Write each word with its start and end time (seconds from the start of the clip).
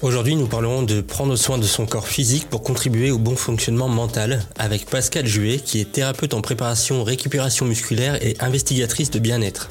Aujourd'hui, 0.00 0.36
nous 0.36 0.46
parlerons 0.46 0.84
de 0.84 1.00
prendre 1.00 1.34
soin 1.34 1.58
de 1.58 1.66
son 1.66 1.84
corps 1.84 2.06
physique 2.06 2.48
pour 2.48 2.62
contribuer 2.62 3.10
au 3.10 3.18
bon 3.18 3.34
fonctionnement 3.34 3.88
mental 3.88 4.44
avec 4.56 4.86
Pascal 4.86 5.26
Juet, 5.26 5.58
qui 5.58 5.80
est 5.80 5.90
thérapeute 5.90 6.34
en 6.34 6.40
préparation, 6.40 7.02
récupération 7.02 7.66
musculaire 7.66 8.14
et 8.24 8.36
investigatrice 8.38 9.10
de 9.10 9.18
bien-être. 9.18 9.70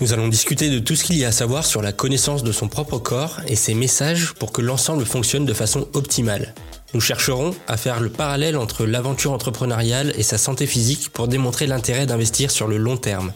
Nous 0.00 0.12
allons 0.12 0.26
discuter 0.26 0.70
de 0.70 0.80
tout 0.80 0.96
ce 0.96 1.04
qu'il 1.04 1.18
y 1.18 1.24
a 1.24 1.28
à 1.28 1.32
savoir 1.32 1.64
sur 1.64 1.82
la 1.82 1.92
connaissance 1.92 2.42
de 2.42 2.50
son 2.50 2.66
propre 2.66 2.98
corps 2.98 3.40
et 3.46 3.54
ses 3.54 3.74
messages 3.74 4.32
pour 4.34 4.50
que 4.50 4.60
l'ensemble 4.60 5.06
fonctionne 5.06 5.46
de 5.46 5.54
façon 5.54 5.86
optimale. 5.94 6.52
Nous 6.94 7.00
chercherons 7.00 7.54
à 7.68 7.76
faire 7.76 8.00
le 8.00 8.10
parallèle 8.10 8.56
entre 8.56 8.86
l'aventure 8.86 9.30
entrepreneuriale 9.30 10.12
et 10.16 10.24
sa 10.24 10.36
santé 10.36 10.66
physique 10.66 11.10
pour 11.12 11.28
démontrer 11.28 11.68
l'intérêt 11.68 12.06
d'investir 12.06 12.50
sur 12.50 12.66
le 12.66 12.76
long 12.76 12.96
terme. 12.96 13.32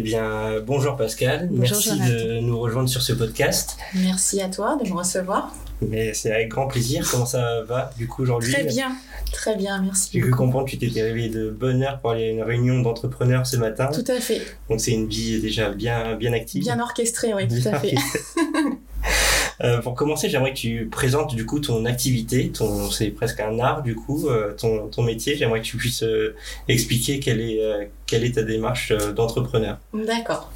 Eh 0.00 0.02
bien, 0.02 0.60
bonjour 0.66 0.96
Pascal, 0.96 1.48
merci 1.52 1.98
de 1.98 2.40
nous 2.40 2.58
rejoindre 2.58 2.88
sur 2.88 3.00
ce 3.00 3.12
podcast. 3.12 3.76
Merci 3.94 4.40
à 4.40 4.48
toi 4.48 4.76
de 4.82 4.88
me 4.88 4.94
recevoir. 4.94 5.54
Mais 5.80 6.12
c'est 6.14 6.32
avec 6.32 6.48
grand 6.48 6.66
plaisir. 6.66 7.06
Comment 7.08 7.26
ça 7.26 7.62
va 7.62 7.90
du 7.96 8.08
coup 8.08 8.22
aujourd'hui 8.22 8.52
Très 8.52 8.64
bien, 8.64 8.92
très 9.32 9.54
bien, 9.54 9.80
merci. 9.82 10.10
J'ai 10.12 10.20
cru 10.20 10.30
comprendre 10.32 10.66
que 10.66 10.70
tu 10.70 10.78
t'étais 10.78 11.02
réveillé 11.02 11.28
de 11.28 11.48
bonne 11.48 11.82
heure 11.82 12.00
pour 12.00 12.10
aller 12.10 12.24
à 12.24 12.30
une 12.30 12.42
réunion 12.42 12.80
d'entrepreneurs 12.80 13.46
ce 13.46 13.56
matin. 13.56 13.88
Tout 13.92 14.04
à 14.10 14.18
fait. 14.18 14.42
Donc 14.68 14.80
c'est 14.80 14.92
une 14.92 15.08
vie 15.08 15.40
déjà 15.40 15.70
bien, 15.70 16.16
bien 16.16 16.32
active. 16.32 16.62
Bien 16.62 16.80
orchestrée, 16.80 17.32
oui, 17.32 17.46
tout 17.46 17.68
à 17.68 17.78
fait. 17.78 17.94
Euh, 19.62 19.80
pour 19.80 19.94
commencer, 19.94 20.28
j'aimerais 20.28 20.52
que 20.52 20.58
tu 20.58 20.88
présentes 20.90 21.34
du 21.34 21.46
coup 21.46 21.60
ton 21.60 21.84
activité, 21.84 22.50
ton 22.50 22.90
c'est 22.90 23.10
presque 23.10 23.40
un 23.40 23.58
art 23.60 23.82
du 23.82 23.94
coup, 23.94 24.28
euh, 24.28 24.52
ton, 24.54 24.88
ton 24.88 25.02
métier. 25.02 25.36
J'aimerais 25.36 25.60
que 25.60 25.66
tu 25.66 25.76
puisses 25.76 26.02
euh, 26.02 26.34
expliquer 26.68 27.20
quelle 27.20 27.40
est 27.40 27.60
quelle 28.06 28.24
est 28.24 28.32
ta 28.32 28.42
démarche 28.42 28.92
d'entrepreneur. 29.14 29.78
D'accord. 29.92 30.50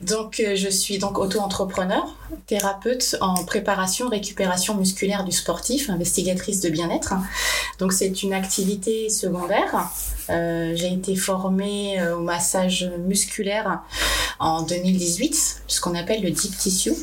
Donc, 0.00 0.42
je 0.54 0.68
suis 0.68 0.98
donc 0.98 1.18
auto-entrepreneur, 1.18 2.04
thérapeute 2.46 3.16
en 3.20 3.44
préparation, 3.44 4.08
récupération 4.08 4.74
musculaire 4.74 5.24
du 5.24 5.32
sportif, 5.32 5.90
investigatrice 5.90 6.60
de 6.60 6.68
bien-être. 6.68 7.14
Donc, 7.78 7.92
c'est 7.92 8.22
une 8.22 8.32
activité 8.32 9.08
secondaire. 9.08 9.90
j'ai 10.28 10.92
été 10.92 11.16
formée 11.16 11.96
au 12.10 12.20
massage 12.20 12.90
musculaire 13.06 13.82
en 14.38 14.62
2018, 14.62 15.62
ce 15.66 15.80
qu'on 15.80 15.94
appelle 15.94 16.22
le 16.22 16.30
deep 16.30 16.56
tissue. 16.56 16.94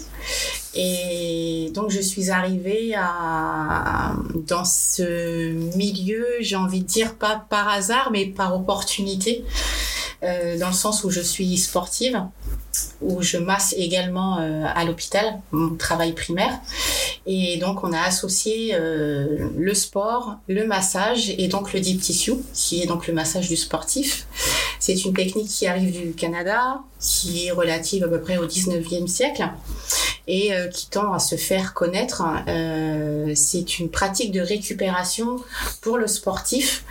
Et 0.75 1.69
donc 1.73 1.91
je 1.91 2.01
suis 2.01 2.31
arrivée 2.31 2.95
dans 4.47 4.65
ce 4.65 5.51
milieu, 5.77 6.25
j'ai 6.39 6.55
envie 6.55 6.81
de 6.81 6.87
dire 6.87 7.15
pas 7.15 7.45
par 7.49 7.67
hasard, 7.69 8.09
mais 8.11 8.25
par 8.25 8.55
opportunité, 8.55 9.45
euh, 10.23 10.57
dans 10.57 10.67
le 10.67 10.73
sens 10.73 11.03
où 11.03 11.09
je 11.09 11.19
suis 11.19 11.57
sportive, 11.57 12.21
où 13.01 13.21
je 13.21 13.37
masse 13.37 13.75
également 13.77 14.39
euh, 14.39 14.63
à 14.73 14.85
l'hôpital, 14.85 15.39
mon 15.51 15.75
travail 15.75 16.13
primaire. 16.13 16.59
Et 17.25 17.57
donc 17.57 17.83
on 17.83 17.91
a 17.91 17.99
associé 17.99 18.73
euh, 18.73 19.49
le 19.57 19.73
sport, 19.73 20.37
le 20.47 20.65
massage 20.65 21.29
et 21.37 21.47
donc 21.49 21.73
le 21.73 21.81
deep 21.81 21.99
tissue, 21.99 22.35
qui 22.53 22.81
est 22.81 22.85
donc 22.85 23.07
le 23.07 23.13
massage 23.13 23.49
du 23.49 23.57
sportif. 23.57 24.27
C'est 24.79 25.03
une 25.03 25.13
technique 25.13 25.47
qui 25.47 25.67
arrive 25.67 25.91
du 25.91 26.13
Canada, 26.13 26.79
qui 26.99 27.47
est 27.47 27.51
relative 27.51 28.05
à 28.05 28.07
peu 28.07 28.21
près 28.21 28.37
au 28.37 28.47
19e 28.47 29.07
siècle 29.07 29.47
et 30.27 30.51
qui 30.73 30.89
tend 30.89 31.11
à 31.11 31.19
se 31.19 31.35
faire 31.35 31.73
connaître. 31.73 32.23
C'est 33.35 33.79
une 33.79 33.89
pratique 33.89 34.31
de 34.31 34.41
récupération 34.41 35.37
pour 35.81 35.97
le 35.97 36.07
sportif 36.07 36.83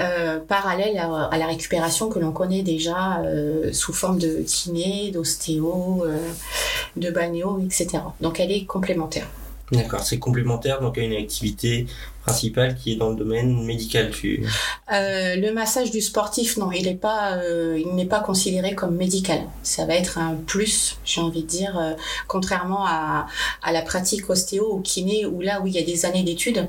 euh, 0.00 0.38
parallèle 0.40 0.98
à, 0.98 1.36
la 1.36 1.46
récupération 1.46 2.08
que 2.08 2.18
l'on 2.18 2.32
connaît 2.32 2.62
déjà 2.62 3.22
sous 3.72 3.92
forme 3.92 4.18
de 4.18 4.42
kiné, 4.46 5.10
d'ostéo, 5.10 6.04
de 6.96 7.10
balnéo, 7.10 7.60
etc. 7.64 8.02
Donc 8.20 8.40
elle 8.40 8.52
est 8.52 8.64
complémentaire. 8.64 9.26
D'accord, 9.72 10.02
c'est 10.02 10.18
complémentaire 10.18 10.80
donc 10.80 10.98
à 10.98 11.02
une 11.02 11.12
activité 11.12 11.86
principale 12.24 12.76
qui 12.76 12.92
est 12.92 12.96
dans 12.96 13.10
le 13.10 13.16
domaine 13.16 13.64
médical. 13.64 14.10
Tu... 14.10 14.44
Euh, 14.92 15.36
le 15.36 15.52
massage 15.52 15.90
du 15.90 16.00
sportif, 16.00 16.56
non, 16.56 16.70
il 16.70 16.84
n'est 16.84 16.94
pas, 16.94 17.36
euh, 17.38 17.80
il 17.80 17.94
n'est 17.94 18.06
pas 18.06 18.20
considéré 18.20 18.74
comme 18.74 18.96
médical. 18.96 19.40
Ça 19.62 19.86
va 19.86 19.94
être 19.94 20.18
un 20.18 20.34
plus, 20.34 20.98
j'ai 21.04 21.20
envie 21.20 21.42
de 21.42 21.48
dire, 21.48 21.78
euh, 21.78 21.92
contrairement 22.28 22.84
à, 22.86 23.26
à 23.62 23.72
la 23.72 23.82
pratique 23.82 24.28
ostéo 24.28 24.74
ou 24.74 24.80
kiné, 24.80 25.26
où 25.26 25.40
là 25.40 25.60
où 25.60 25.66
il 25.66 25.72
y 25.72 25.78
a 25.78 25.82
des 25.82 26.04
années 26.04 26.22
d'études, 26.22 26.68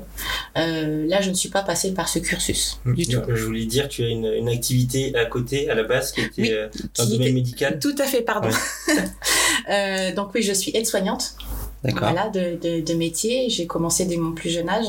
là 0.54 1.20
je 1.20 1.28
ne 1.28 1.34
suis 1.34 1.48
pas 1.48 1.62
passée 1.62 1.92
par 1.92 2.08
ce 2.08 2.18
cursus 2.18 2.80
mmh. 2.84 2.94
du 2.94 3.06
tout. 3.06 3.20
Je 3.28 3.44
voulais 3.44 3.66
dire, 3.66 3.88
tu 3.88 4.04
as 4.04 4.08
une, 4.08 4.26
une, 4.26 4.48
activité 4.48 5.14
à 5.14 5.26
côté, 5.26 5.68
à 5.70 5.74
la 5.74 5.84
base, 5.84 6.12
qui 6.12 6.22
était 6.22 6.52
euh, 6.52 6.68
dans 6.96 7.04
le 7.04 7.10
domaine 7.10 7.34
médical. 7.34 7.78
Tout 7.78 7.94
à 7.98 8.04
fait, 8.04 8.22
pardon. 8.22 8.48
donc 10.16 10.34
oui, 10.34 10.42
je 10.42 10.52
suis 10.52 10.74
aide-soignante. 10.74 11.36
Voilà, 11.84 12.28
de, 12.28 12.56
de, 12.62 12.80
de 12.80 12.94
métier. 12.94 13.50
J'ai 13.50 13.66
commencé 13.66 14.04
dès 14.04 14.16
mon 14.16 14.32
plus 14.32 14.50
jeune 14.50 14.68
âge. 14.68 14.86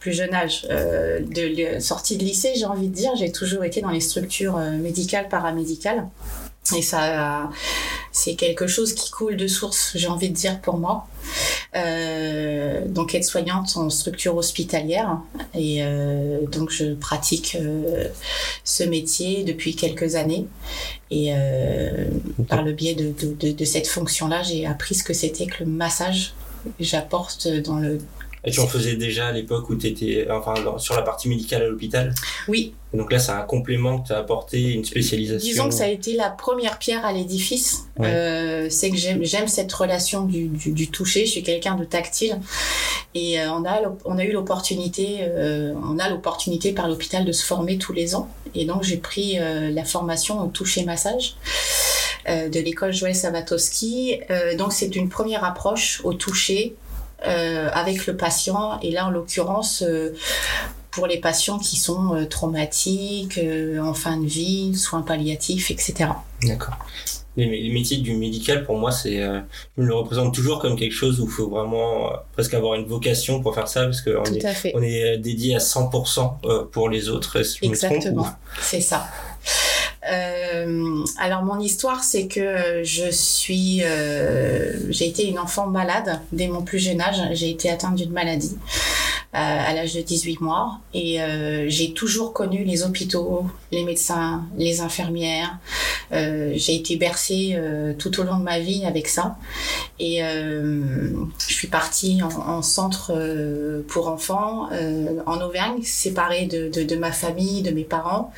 Plus 0.00 0.12
jeune 0.12 0.34
âge, 0.34 0.66
euh, 0.70 1.20
de 1.20 1.80
sortie 1.80 2.18
de 2.18 2.24
lycée, 2.24 2.52
j'ai 2.56 2.66
envie 2.66 2.88
de 2.88 2.94
dire, 2.94 3.12
j'ai 3.16 3.32
toujours 3.32 3.64
été 3.64 3.80
dans 3.80 3.88
les 3.88 4.00
structures 4.00 4.58
euh, 4.58 4.72
médicales, 4.72 5.28
paramédicales. 5.30 6.06
Et 6.76 6.82
ça, 6.82 7.50
c'est 8.12 8.34
quelque 8.34 8.66
chose 8.66 8.94
qui 8.94 9.10
coule 9.10 9.36
de 9.36 9.46
source, 9.46 9.92
j'ai 9.94 10.08
envie 10.08 10.30
de 10.30 10.34
dire 10.34 10.60
pour 10.60 10.78
moi. 10.78 11.06
Donc 12.94 13.14
aide-soignante 13.14 13.76
en 13.76 13.90
structure 13.90 14.36
hospitalière. 14.36 15.18
Et 15.54 15.78
euh, 15.82 16.46
donc 16.46 16.70
je 16.70 16.94
pratique 16.94 17.56
euh, 17.60 18.08
ce 18.62 18.84
métier 18.84 19.42
depuis 19.42 19.74
quelques 19.74 20.14
années. 20.14 20.46
Et 21.10 21.34
euh, 21.34 22.06
par 22.48 22.62
le 22.62 22.72
biais 22.72 22.94
de, 22.94 23.12
de, 23.12 23.52
de 23.52 23.64
cette 23.64 23.88
fonction-là, 23.88 24.42
j'ai 24.42 24.64
appris 24.66 24.94
ce 24.94 25.04
que 25.04 25.12
c'était 25.12 25.46
que 25.46 25.64
le 25.64 25.70
massage. 25.70 26.34
J'apporte 26.80 27.48
dans 27.48 27.76
le 27.76 27.98
et 28.44 28.50
tu 28.50 28.60
en 28.60 28.66
faisais 28.66 28.96
déjà 28.96 29.28
à 29.28 29.32
l'époque 29.32 29.70
où 29.70 29.76
tu 29.76 29.86
étais 29.86 30.26
enfin, 30.30 30.54
sur 30.78 30.94
la 30.94 31.02
partie 31.02 31.28
médicale 31.28 31.62
à 31.62 31.68
l'hôpital? 31.68 32.14
Oui. 32.46 32.74
Et 32.92 32.96
donc 32.96 33.10
là, 33.10 33.18
c'est 33.18 33.32
un 33.32 33.42
complément 33.42 34.00
que 34.00 34.08
tu 34.08 34.12
as 34.12 34.18
apporté, 34.18 34.72
une 34.72 34.84
spécialisation. 34.84 35.48
Disons 35.48 35.68
que 35.68 35.74
ça 35.74 35.84
a 35.84 35.88
été 35.88 36.14
la 36.14 36.28
première 36.28 36.78
pierre 36.78 37.04
à 37.04 37.12
l'édifice. 37.12 37.86
Euh, 38.00 38.68
c'est 38.70 38.90
que 38.90 38.96
j'aime 38.96 39.48
cette 39.48 39.72
relation 39.72 40.24
du, 40.26 40.46
du, 40.48 40.72
du, 40.72 40.88
toucher. 40.90 41.26
Je 41.26 41.30
suis 41.30 41.42
quelqu'un 41.42 41.74
de 41.74 41.84
tactile. 41.84 42.38
Et 43.14 43.40
euh, 43.40 43.50
on, 43.50 43.64
a, 43.64 43.80
on 44.04 44.18
a 44.18 44.24
eu 44.24 44.32
l'opportunité, 44.32 45.18
euh, 45.22 45.72
on 45.90 45.98
a 45.98 46.08
l'opportunité 46.08 46.72
par 46.72 46.86
l'hôpital 46.86 47.24
de 47.24 47.32
se 47.32 47.44
former 47.44 47.78
tous 47.78 47.92
les 47.92 48.14
ans. 48.14 48.28
Et 48.54 48.64
donc 48.66 48.84
j'ai 48.84 48.98
pris 48.98 49.36
la 49.38 49.84
formation 49.84 50.40
au 50.40 50.46
toucher 50.46 50.84
massage 50.84 51.34
de 52.28 52.60
l'école 52.60 52.92
Joël 52.92 53.16
Savatowski. 53.16 54.20
donc 54.56 54.72
c'est 54.72 54.94
une 54.94 55.08
première 55.08 55.42
approche 55.42 56.00
au 56.04 56.14
toucher 56.14 56.76
euh, 57.26 57.68
avec 57.72 58.06
le 58.06 58.16
patient. 58.16 58.78
Et 58.80 58.90
là, 58.90 59.06
en 59.06 59.10
l'occurrence, 59.10 59.82
euh, 59.82 60.14
pour 60.90 61.06
les 61.06 61.18
patients 61.18 61.58
qui 61.58 61.76
sont 61.76 62.14
euh, 62.14 62.26
traumatiques, 62.26 63.40
en 63.80 63.94
fin 63.94 64.18
de 64.18 64.26
vie, 64.26 64.74
soins 64.74 65.02
palliatifs, 65.02 65.70
etc. 65.70 66.10
D'accord. 66.42 66.76
Les, 67.36 67.72
métiers 67.72 67.96
du 67.96 68.14
médical, 68.14 68.64
pour 68.64 68.78
moi, 68.78 68.92
c'est, 68.92 69.16
je 69.16 69.82
me 69.82 69.86
le 69.88 69.94
représente 69.94 70.32
toujours 70.32 70.60
comme 70.60 70.76
quelque 70.76 70.92
chose 70.92 71.20
où 71.20 71.24
il 71.24 71.30
faut 71.30 71.48
vraiment 71.48 72.12
presque 72.32 72.54
avoir 72.54 72.74
une 72.74 72.84
vocation 72.84 73.42
pour 73.42 73.56
faire 73.56 73.66
ça, 73.66 73.86
parce 73.86 74.02
qu'on 74.02 74.22
est, 74.22 74.72
on 74.72 74.80
est 74.80 75.18
dédié 75.18 75.56
à 75.56 75.58
100% 75.58 76.68
pour 76.70 76.88
les 76.88 77.08
autres. 77.08 77.42
Exactement, 77.60 78.28
c'est 78.60 78.80
ça. 78.80 79.08
Euh, 80.10 81.04
alors 81.18 81.42
mon 81.42 81.58
histoire, 81.58 82.04
c'est 82.04 82.26
que 82.26 82.82
je 82.82 83.10
suis, 83.10 83.82
euh, 83.82 84.72
j'ai 84.90 85.08
été 85.08 85.26
une 85.26 85.38
enfant 85.38 85.66
malade 85.66 86.20
dès 86.32 86.48
mon 86.48 86.62
plus 86.62 86.78
jeune 86.78 87.00
âge. 87.00 87.16
J'ai 87.32 87.50
été 87.50 87.70
atteinte 87.70 87.96
d'une 87.96 88.12
maladie 88.12 88.56
euh, 89.34 89.36
à 89.36 89.74
l'âge 89.74 89.94
de 89.94 90.00
18 90.00 90.40
mois 90.40 90.78
et 90.92 91.20
euh, 91.20 91.64
j'ai 91.68 91.92
toujours 91.92 92.32
connu 92.32 92.62
les 92.62 92.84
hôpitaux, 92.84 93.46
les 93.72 93.82
médecins, 93.82 94.44
les 94.56 94.80
infirmières. 94.80 95.58
Euh, 96.12 96.52
j'ai 96.54 96.76
été 96.76 96.94
bercée 96.96 97.58
tout 97.98 98.20
au 98.20 98.22
long 98.22 98.38
de 98.38 98.44
ma 98.44 98.60
vie 98.60 98.84
avec 98.84 99.08
ça 99.08 99.36
et 99.98 100.20
je 100.20 101.52
suis 101.52 101.66
partie 101.66 102.22
en, 102.22 102.28
en 102.28 102.62
centre 102.62 103.12
pour 103.88 104.06
enfants 104.08 104.68
en 105.26 105.40
Auvergne, 105.40 105.82
séparée 105.82 106.46
de 106.46 106.96
ma 106.96 107.10
famille, 107.10 107.62
de 107.62 107.72
mes 107.72 107.84
parents. 107.84 108.32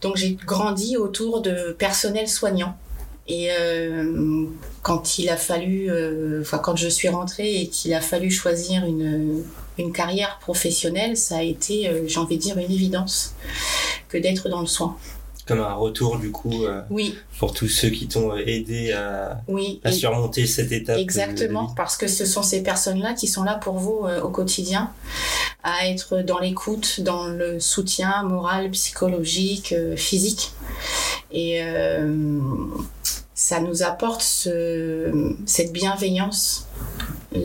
Donc 0.00 0.16
j'ai 0.16 0.34
grandi 0.34 0.96
autour 0.96 1.40
de 1.40 1.72
personnel 1.72 2.28
soignant. 2.28 2.76
Et 3.26 3.50
euh, 3.50 4.46
quand 4.82 5.18
il 5.18 5.28
a 5.28 5.36
fallu, 5.36 5.90
euh, 5.90 6.42
quand 6.62 6.76
je 6.76 6.88
suis 6.88 7.08
rentrée 7.08 7.60
et 7.60 7.68
qu'il 7.68 7.92
a 7.92 8.00
fallu 8.00 8.30
choisir 8.30 8.86
une, 8.86 9.42
une 9.76 9.92
carrière 9.92 10.38
professionnelle, 10.40 11.16
ça 11.16 11.38
a 11.38 11.42
été, 11.42 11.88
euh, 11.88 12.04
j'ai 12.06 12.20
envie 12.20 12.38
de 12.38 12.42
dire, 12.42 12.56
une 12.56 12.72
évidence 12.72 13.34
que 14.08 14.16
d'être 14.16 14.48
dans 14.48 14.60
le 14.60 14.66
soin 14.66 14.96
comme 15.48 15.60
un 15.60 15.74
retour 15.74 16.18
du 16.18 16.30
coup 16.30 16.64
euh, 16.64 16.82
oui. 16.90 17.16
pour 17.38 17.54
tous 17.54 17.68
ceux 17.68 17.88
qui 17.88 18.06
t'ont 18.06 18.36
aidé 18.36 18.92
à, 18.92 19.40
oui. 19.48 19.80
à 19.82 19.90
surmonter 19.90 20.46
cette 20.46 20.70
étape. 20.72 20.98
Exactement, 20.98 21.72
parce 21.74 21.96
que 21.96 22.06
ce 22.06 22.26
sont 22.26 22.42
ces 22.42 22.62
personnes-là 22.62 23.14
qui 23.14 23.26
sont 23.26 23.44
là 23.44 23.54
pour 23.54 23.78
vous 23.78 24.04
euh, 24.04 24.20
au 24.20 24.28
quotidien, 24.28 24.92
à 25.64 25.88
être 25.88 26.18
dans 26.18 26.38
l'écoute, 26.38 27.00
dans 27.00 27.26
le 27.26 27.58
soutien 27.60 28.22
moral, 28.24 28.70
psychologique, 28.72 29.72
euh, 29.72 29.96
physique. 29.96 30.52
Et 31.32 31.60
ça 33.34 33.60
nous 33.60 33.82
apporte 33.82 34.22
ce, 34.22 35.34
cette 35.44 35.72
bienveillance, 35.72 36.66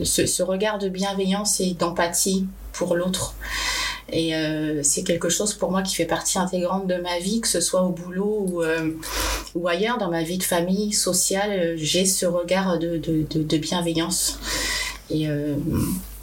ce, 0.04 0.26
ce 0.26 0.42
regard 0.42 0.78
de 0.78 0.88
bienveillance 0.88 1.60
et 1.60 1.74
d'empathie 1.74 2.48
pour 2.72 2.96
l'autre. 2.96 3.36
Et 4.12 4.36
euh, 4.36 4.84
c'est 4.84 5.04
quelque 5.04 5.30
chose 5.30 5.54
pour 5.54 5.72
moi 5.72 5.82
qui 5.82 5.96
fait 5.96 6.06
partie 6.06 6.38
intégrante 6.38 6.88
de 6.88 6.96
ma 6.96 7.20
vie, 7.20 7.42
que 7.42 7.48
ce 7.48 7.62
soit 7.62 7.84
au 7.84 7.90
boulot 7.90 8.46
ou, 8.50 8.62
euh, 8.64 8.92
ailleurs, 9.68 9.98
dans 9.98 10.10
ma 10.10 10.24
vie 10.24 10.38
de 10.38 10.44
famille, 10.44 10.92
sociale, 10.94 11.76
j'ai 11.78 12.06
ce 12.06 12.26
regard 12.26 12.80
de, 12.80 13.58
bienveillance. 13.58 14.40
Euh, 15.12 15.56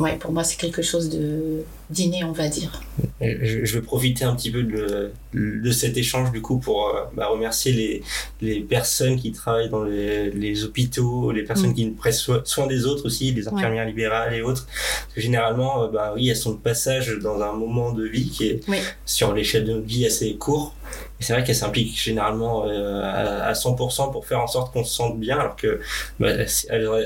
ouais, 0.01 0.17
pour 0.17 0.33
moi, 0.33 0.43
c'est 0.45 0.57
quelque 0.59 0.83
chose 0.83 1.09
de 1.11 1.63
d'inné, 1.91 2.23
on 2.23 2.31
va 2.31 2.49
dire. 2.49 2.81
Je, 3.21 3.65
je 3.65 3.75
vais 3.79 3.83
profiter 3.83 4.25
un 4.25 4.37
petit 4.37 4.51
peu 4.53 4.63
de, 4.63 5.11
de 5.35 5.71
cet 5.73 5.97
échange 5.97 6.31
du 6.31 6.41
coup 6.41 6.59
pour 6.61 6.87
euh, 6.89 7.01
bah, 7.17 7.27
remercier 7.27 7.73
les, 7.73 8.03
les 8.41 8.61
personnes 8.61 9.17
qui 9.19 9.33
travaillent 9.33 9.69
dans 9.71 9.83
les, 9.83 10.31
les 10.31 10.63
hôpitaux, 10.65 11.33
les 11.33 11.43
personnes 11.43 11.71
Mm. 11.71 11.75
qui 11.75 11.87
prennent 11.91 12.13
so- 12.13 12.45
soin 12.45 12.69
des 12.69 12.87
autres 12.87 13.07
aussi, 13.07 13.33
les 13.33 13.49
infirmières 13.49 13.87
libérales 13.87 14.35
et 14.35 14.43
autres. 14.43 14.67
Parce 14.67 15.15
que 15.17 15.21
généralement, 15.21 15.83
euh, 15.85 15.89
bah 15.89 16.13
oui, 16.15 16.29
elles 16.29 16.37
sont 16.37 16.53
de 16.53 16.59
passage 16.59 17.19
dans 17.21 17.41
un 17.41 17.53
moment 17.55 17.93
de 17.93 18.05
vie 18.07 18.29
qui 18.31 18.47
est 18.47 18.61
Oui. 18.69 18.79
sur 19.05 19.35
l'échelle 19.35 19.65
de 19.65 19.73
notre 19.73 19.87
vie 19.87 20.07
assez 20.07 20.35
court. 20.37 20.75
Et 21.21 21.23
c'est 21.23 21.33
vrai 21.35 21.45
qu'elles 21.45 21.55
s'impliquent 21.57 22.01
généralement 22.01 22.67
euh, 22.67 23.03
à, 23.03 23.47
à 23.49 23.53
100% 23.53 24.11
pour 24.13 24.27
faire 24.27 24.41
en 24.41 24.47
sorte 24.47 24.73
qu'on 24.73 24.85
se 24.85 24.95
sente 24.95 25.19
bien, 25.21 25.39
alors 25.39 25.57
que 25.57 25.81
bah, 26.19 26.31
elles, 26.31 26.49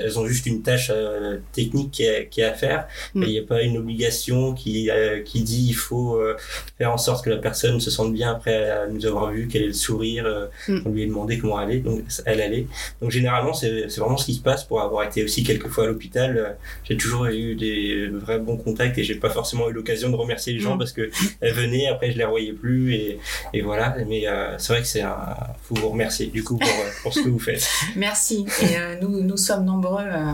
elles 0.05 0.19
ont 0.19 0.27
juste 0.27 0.47
une 0.47 0.63
tâche 0.63 0.91
euh, 0.95 1.39
technique 1.53 1.91
qui 1.91 2.05
est, 2.05 2.29
qui 2.29 2.41
est 2.41 2.45
à 2.45 2.53
faire. 2.55 2.87
Mm. 3.15 3.23
Il 3.25 3.29
n'y 3.31 3.39
a 3.39 3.43
pas 3.43 3.63
une 3.63 3.77
obligation 3.77 4.55
qui, 4.55 4.91
euh, 4.91 5.21
qui 5.23 5.43
dit 5.43 5.67
il 5.69 5.75
faut 5.75 6.15
euh, 6.17 6.37
faire 6.79 6.93
en 6.93 6.97
sorte 6.99 7.25
que 7.25 7.31
la 7.31 7.39
personne 7.39 7.81
se 7.81 7.91
sente 7.91 8.13
bien 8.13 8.31
après 8.33 8.71
euh, 8.71 8.87
nous 8.89 9.05
avoir 9.07 9.31
vu, 9.33 9.49
qu'elle 9.49 9.63
ait 9.65 9.67
le 9.67 9.73
sourire, 9.73 10.25
euh, 10.27 10.47
Mm. 10.69 10.79
on 10.87 10.91
lui 10.91 11.03
a 11.03 11.07
demandé 11.07 11.39
comment 11.39 11.61
elle 11.61 11.71
allait, 11.71 11.81
donc 11.81 12.03
elle 12.25 12.41
allait. 12.41 12.67
Donc 13.03 13.11
généralement 13.11 13.53
c'est 13.53 13.89
c'est 13.89 14.01
vraiment 14.01 14.17
ce 14.17 14.27
qui 14.27 14.35
se 14.35 14.41
passe 14.43 14.63
pour 14.65 14.81
avoir 14.81 15.05
été 15.05 15.25
aussi 15.25 15.43
quelques 15.43 15.69
fois 15.69 15.85
à 15.85 15.87
l'hôpital. 15.89 16.57
J'ai 16.85 16.97
toujours 16.97 17.27
eu 17.27 17.55
des 17.57 18.09
vrais 18.09 18.39
bons 18.39 18.57
contacts 18.57 18.97
et 18.99 19.05
j'ai 19.05 19.17
pas 19.17 19.31
forcément 19.31 19.69
eu 19.69 19.73
l'occasion 19.73 20.09
de 20.11 20.17
remercier 20.17 20.53
les 20.53 20.61
gens 20.61 20.77
Mm. 20.77 20.79
parce 20.79 20.93
que 20.93 21.11
elles 21.41 21.53
venaient, 21.53 21.89
après 21.89 22.13
je 22.13 22.19
les 22.19 22.25
revoyais 22.25 22.53
plus 22.53 22.95
et, 22.95 23.19
et 23.53 23.61
voilà. 23.63 23.74
Mais 24.07 24.27
euh, 24.27 24.59
c'est 24.59 24.73
vrai 24.73 24.83
que 24.83 24.89
c'est 24.89 25.03
un, 25.03 25.17
faut 25.63 25.75
vous 25.75 25.91
remercier 25.91 26.27
du 26.27 26.43
coup 26.43 26.57
pour, 26.57 26.71
pour 27.03 27.15
ce 27.15 27.21
que 27.21 27.29
vous 27.29 27.39
faites. 27.39 27.67
Merci. 27.97 28.47
Euh, 28.63 28.97
nous, 29.01 29.23
nous 29.23 29.37
sommes 29.37 29.65
nombreux. 29.65 30.05
euh, 30.05 30.33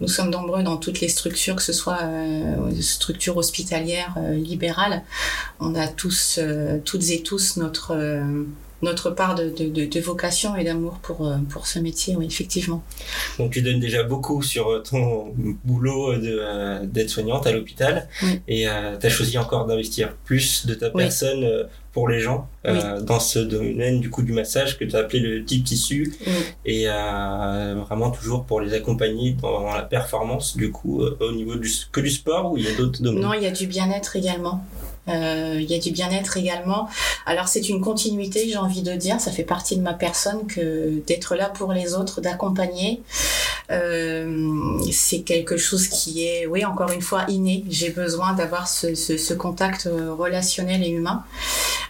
nous 0.00 0.08
sommes 0.08 0.30
nombreux 0.30 0.62
dans 0.62 0.76
toutes 0.76 1.00
les 1.00 1.08
structures, 1.08 1.56
que 1.56 1.62
ce 1.62 1.72
soit 1.72 2.00
structures 2.80 3.36
hospitalières, 3.36 4.16
libérales. 4.32 5.02
On 5.60 5.74
a 5.74 5.88
tous, 5.88 6.40
toutes 6.84 7.10
et 7.10 7.22
tous, 7.22 7.58
notre 7.58 7.94
notre 8.82 9.10
part 9.10 9.34
de, 9.34 9.50
de, 9.50 9.68
de, 9.68 9.84
de 9.86 10.00
vocation 10.00 10.56
et 10.56 10.64
d'amour 10.64 10.98
pour 11.02 11.26
euh, 11.26 11.36
pour 11.50 11.66
ce 11.66 11.78
métier. 11.78 12.16
Oui, 12.16 12.26
effectivement. 12.26 12.82
Donc 13.38 13.52
tu 13.52 13.62
donnes 13.62 13.80
déjà 13.80 14.02
beaucoup 14.02 14.42
sur 14.42 14.68
euh, 14.70 14.78
ton 14.82 15.34
boulot 15.64 16.14
de 16.16 16.38
euh, 16.40 16.84
d'aide-soignante 16.84 17.46
à 17.46 17.52
l'hôpital 17.52 18.08
Oui. 18.22 18.40
et 18.48 18.68
euh, 18.68 18.96
tu 18.98 19.06
as 19.06 19.10
choisi 19.10 19.36
encore 19.38 19.66
d'investir 19.66 20.14
plus 20.24 20.66
de 20.66 20.74
ta 20.74 20.86
Oui. 20.94 21.02
personne 21.04 21.44
euh, 21.44 21.64
pour 21.92 22.08
les 22.08 22.20
gens 22.20 22.48
euh, 22.66 23.00
dans 23.00 23.18
ce 23.18 23.40
domaine 23.40 23.98
du 24.00 24.10
coup 24.10 24.22
du 24.22 24.32
massage 24.32 24.78
que 24.78 24.84
tu 24.84 24.94
as 24.94 25.00
appelé 25.00 25.18
le 25.18 25.44
type 25.44 25.64
tissu 25.64 26.14
et 26.64 26.86
vraiment 26.86 28.10
toujours 28.12 28.44
pour 28.44 28.60
les 28.60 28.74
accompagner 28.74 29.32
dans 29.42 29.74
la 29.74 29.82
performance 29.82 30.56
du 30.56 30.70
coup 30.70 31.02
au 31.02 31.32
niveau 31.32 31.56
du 31.56 31.68
que 31.90 32.00
du 32.00 32.10
sport 32.10 32.52
ou 32.52 32.56
il 32.58 32.64
y 32.64 32.68
a 32.68 32.76
d'autres 32.76 33.02
domaines? 33.02 33.22
Non, 33.24 33.32
il 33.34 33.42
y 33.42 33.46
a 33.46 33.50
du 33.50 33.66
bien-être 33.66 34.14
également. 34.14 34.64
Euh, 35.10 35.58
il 35.60 35.70
y 35.70 35.74
a 35.74 35.78
du 35.78 35.90
bien-être 35.90 36.36
également. 36.36 36.88
Alors 37.26 37.48
c'est 37.48 37.68
une 37.68 37.80
continuité, 37.80 38.48
j'ai 38.48 38.56
envie 38.56 38.82
de 38.82 38.94
dire. 38.94 39.20
Ça 39.20 39.30
fait 39.30 39.44
partie 39.44 39.76
de 39.76 39.82
ma 39.82 39.94
personne 39.94 40.46
que 40.46 41.00
d'être 41.06 41.34
là 41.34 41.48
pour 41.48 41.72
les 41.72 41.94
autres, 41.94 42.20
d'accompagner. 42.20 43.02
Euh, 43.70 44.78
c'est 44.90 45.20
quelque 45.20 45.56
chose 45.56 45.88
qui 45.88 46.26
est, 46.26 46.46
oui, 46.46 46.64
encore 46.64 46.90
une 46.90 47.02
fois, 47.02 47.24
inné. 47.28 47.64
J'ai 47.68 47.90
besoin 47.90 48.32
d'avoir 48.32 48.68
ce, 48.68 49.34
contact 49.34 49.86
euh, 49.86 50.12
relationnel 50.14 50.82
et 50.82 50.88
humain. 50.88 51.24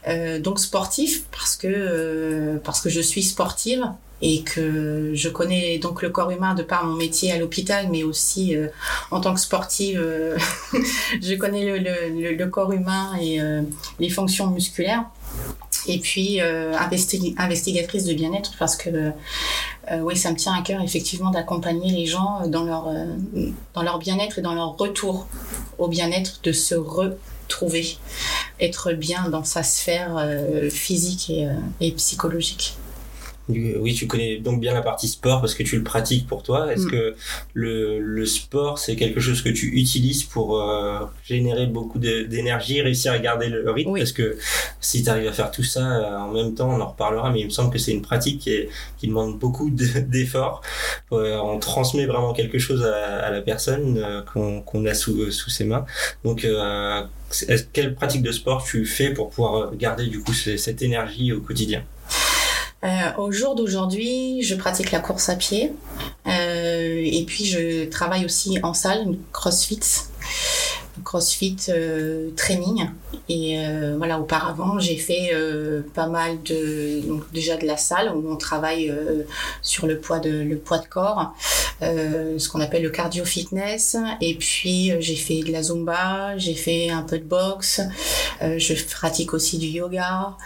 Euh, 0.09 0.39
donc 0.39 0.61
sportif 0.61 1.25
parce 1.31 1.57
que 1.57 1.67
euh, 1.69 2.59
parce 2.65 2.81
que 2.81 2.89
je 2.89 3.01
suis 3.03 3.23
sportive 3.23 3.85
et 4.23 4.43
que 4.43 5.13
je 5.15 5.29
connais 5.29 5.79
donc 5.79 6.03
le 6.03 6.11
corps 6.11 6.31
humain 6.31 6.55
de 6.55 6.63
par 6.63 6.85
mon 6.85 6.97
métier 6.97 7.33
à 7.33 7.39
l'hôpital, 7.39 7.89
mais 7.91 8.03
aussi 8.03 8.55
euh, 8.55 8.69
en 9.11 9.21
tant 9.21 9.35
que 9.35 9.41
sportive, 9.41 10.01
euh, 10.01 10.37
je 11.23 11.35
connais 11.35 11.79
le, 11.79 12.37
le, 12.37 12.47
corps 12.47 12.73
humain 12.73 13.13
et 13.21 13.41
euh, 13.41 13.63
les 13.99 14.11
fonctions 14.11 14.49
musculaires. 14.49 15.05
Et 15.87 15.99
puis 15.99 16.41
investi- 16.41 17.35
investigatrice 17.39 18.05
de 18.05 18.13
bien-être 18.13 18.53
parce 18.59 18.77
que 18.77 19.13
oui, 20.03 20.15
ça 20.15 20.31
me 20.31 20.37
tient 20.37 20.53
à 20.53 20.61
cœur 20.61 20.83
effectivement 20.83 21.31
d'accompagner 21.31 21.91
les 21.91 22.05
gens 22.05 22.47
dans 22.49 22.65
leur 22.65 22.93
dans 23.73 23.83
leur 23.83 23.99
bien-être 23.99 24.39
et 24.41 24.43
dans 24.43 24.53
leur 24.53 24.77
retour 24.77 25.27
au 25.79 25.89
bien-être, 25.89 26.41
de 26.43 26.53
se 26.53 26.75
retrouver, 26.75 27.97
être 28.61 28.93
bien 28.93 29.31
dans 29.31 29.43
sa 29.43 29.63
sphère 29.63 30.23
physique 30.71 31.33
et 31.81 31.93
psychologique. 31.93 32.77
Oui, 33.53 33.95
tu 33.95 34.07
connais 34.07 34.39
donc 34.39 34.61
bien 34.61 34.73
la 34.75 34.83
partie 34.83 35.09
sport 35.09 35.41
parce 35.41 35.55
que 35.55 35.63
tu 35.63 35.77
le 35.77 35.83
pratiques 35.83 36.27
pour 36.27 36.43
toi. 36.43 36.73
Est-ce 36.73 36.87
Mm. 36.87 36.91
que 36.91 37.15
le, 37.55 37.99
le 38.01 38.27
sport, 38.27 38.79
c'est 38.79 38.97
quelque 38.97 39.21
chose 39.21 39.43
que 39.43 39.49
tu 39.49 39.67
utilises 39.75 40.25
pour 40.25 40.61
euh, 40.61 40.99
générer 41.25 41.67
beaucoup 41.67 41.99
d'énergie, 41.99 42.81
réussir 42.81 43.13
à 43.13 43.19
garder 43.19 43.49
le 43.49 43.71
rythme? 43.71 43.91
Oui. 43.91 44.01
Parce 44.01 44.13
que 44.13 44.37
si 44.81 45.03
tu 45.03 45.09
arrives 45.11 45.29
à 45.29 45.33
faire 45.33 45.51
tout 45.51 45.63
ça 45.63 45.81
euh, 45.81 46.17
en 46.19 46.33
même 46.33 46.55
temps, 46.55 46.71
on 46.71 46.81
en 46.81 46.89
reparlera, 46.89 47.31
mais 47.31 47.41
il 47.41 47.47
me 47.47 47.51
semble 47.51 47.71
que 47.73 47.79
c'est 47.79 47.93
une 47.93 48.03
pratique 48.03 48.41
qui, 48.41 48.51
est- 48.51 48.69
qui 48.99 49.09
demande 49.09 49.39
beaucoup 49.39 49.71
de- 49.71 50.01
d'efforts. 50.01 50.63
Euh, 51.13 51.37
on 51.39 51.59
transmet 51.59 52.07
vraiment 52.07 52.33
quelque 52.33 52.59
chose 52.59 52.85
à, 52.85 53.19
à 53.27 53.31
la 53.31 53.41
personne 53.43 53.99
euh, 53.99 54.23
qu'on 54.23 54.61
qu'on 54.63 54.85
a 54.87 54.95
sous, 54.95 55.21
euh, 55.23 55.31
sous 55.31 55.51
ses 55.51 55.65
mains. 55.65 55.85
Donc, 56.25 56.45
euh, 56.45 57.03
quelle 57.73 57.95
pratique 57.95 58.23
de 58.23 58.33
sport 58.33 58.65
tu 58.65 58.85
fais 58.87 59.11
pour 59.13 59.31
pouvoir 59.31 59.75
garder 59.77 60.07
du 60.07 60.21
coup 60.21 60.33
ce- 60.33 60.57
cette 60.57 60.83
énergie 60.83 61.33
au 61.33 61.41
quotidien? 61.41 61.83
Euh, 62.83 62.89
au 63.19 63.31
jour 63.31 63.55
d'aujourd'hui, 63.55 64.43
je 64.43 64.55
pratique 64.55 64.91
la 64.91 65.01
course 65.01 65.29
à 65.29 65.37
pied 65.37 65.73
euh, 66.27 67.03
et 67.05 67.25
puis 67.27 67.45
je 67.45 67.85
travaille 67.85 68.25
aussi 68.25 68.59
en 68.63 68.73
salle, 68.73 69.17
CrossFit, 69.33 69.81
CrossFit 71.05 71.57
euh, 71.69 72.31
training. 72.37 72.89
Et 73.29 73.59
euh, 73.59 73.97
voilà, 73.97 74.19
auparavant, 74.19 74.79
j'ai 74.79 74.97
fait 74.97 75.31
euh, 75.35 75.83
pas 75.95 76.07
mal 76.07 76.43
de 76.43 77.07
donc 77.07 77.31
déjà 77.33 77.57
de 77.57 77.67
la 77.67 77.77
salle 77.77 78.13
où 78.15 78.33
on 78.33 78.37
travaille 78.37 78.91
euh, 78.91 79.23
sur 79.63 79.87
le 79.87 79.99
poids 79.99 80.19
de 80.19 80.31
le 80.31 80.57
poids 80.57 80.79
de 80.79 80.87
corps, 80.87 81.35
ce 81.81 82.49
qu'on 82.49 82.61
appelle 82.61 82.83
le 82.83 82.91
cardio 82.91 83.25
fitness. 83.25 83.97
Et 84.21 84.35
puis 84.35 84.93
j'ai 85.01 85.17
fait 85.17 85.41
de 85.43 85.53
la 85.53 85.63
zumba, 85.63 86.37
j'ai 86.39 86.55
fait 86.55 86.91
un 86.91 87.03
peu 87.03 87.19
de 87.19 87.25
boxe, 87.25 87.83
je 88.41 88.85
pratique 88.95 89.33
aussi 89.35 89.59
du 89.59 89.67
yoga 89.67 90.37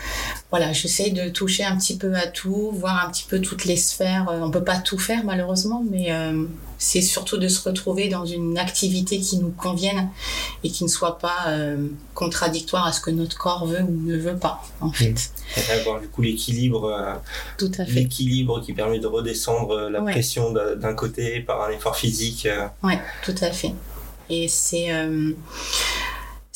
voilà, 0.56 0.72
j'essaie 0.72 1.10
de 1.10 1.30
toucher 1.30 1.64
un 1.64 1.76
petit 1.76 1.96
peu 1.98 2.14
à 2.14 2.28
tout, 2.28 2.70
voir 2.72 3.04
un 3.04 3.10
petit 3.10 3.24
peu 3.28 3.40
toutes 3.40 3.64
les 3.64 3.76
sphères. 3.76 4.28
Euh, 4.30 4.38
On 4.40 4.50
peut 4.52 4.62
pas 4.62 4.76
tout 4.78 4.98
faire 4.98 5.24
malheureusement, 5.24 5.82
mais 5.90 6.12
euh, 6.12 6.44
c'est 6.78 7.02
surtout 7.02 7.38
de 7.38 7.48
se 7.48 7.68
retrouver 7.68 8.08
dans 8.08 8.24
une 8.24 8.56
activité 8.56 9.18
qui 9.18 9.38
nous 9.38 9.50
convienne 9.50 10.10
et 10.62 10.70
qui 10.70 10.84
ne 10.84 10.88
soit 10.88 11.18
pas 11.18 11.46
euh, 11.48 11.88
contradictoire 12.14 12.86
à 12.86 12.92
ce 12.92 13.00
que 13.00 13.10
notre 13.10 13.36
corps 13.36 13.66
veut 13.66 13.80
ou 13.82 13.90
ne 14.06 14.16
veut 14.16 14.36
pas, 14.36 14.62
en 14.80 14.92
fait. 14.92 15.32
Et 15.56 15.72
avoir 15.72 16.00
du 16.00 16.06
coup 16.06 16.22
l'équilibre 16.22 16.84
euh, 16.84 17.14
Tout 17.58 17.72
à 17.76 17.84
fait. 17.84 17.90
l'équilibre 17.92 18.60
qui 18.60 18.74
permet 18.74 19.00
de 19.00 19.08
redescendre 19.08 19.88
la 19.90 20.00
Ouais. 20.02 20.12
pression 20.12 20.52
d'un 20.52 20.76
d'un 20.76 20.94
côté 20.94 21.40
par 21.40 21.62
un 21.64 21.70
effort 21.70 21.96
physique 21.96 22.46
euh. 22.46 22.66
Ouais, 22.84 23.00
tout 23.24 23.34
à 23.40 23.50
fait. 23.50 23.74
Et 24.30 24.46
c'est 24.48 24.92
euh, 24.92 25.32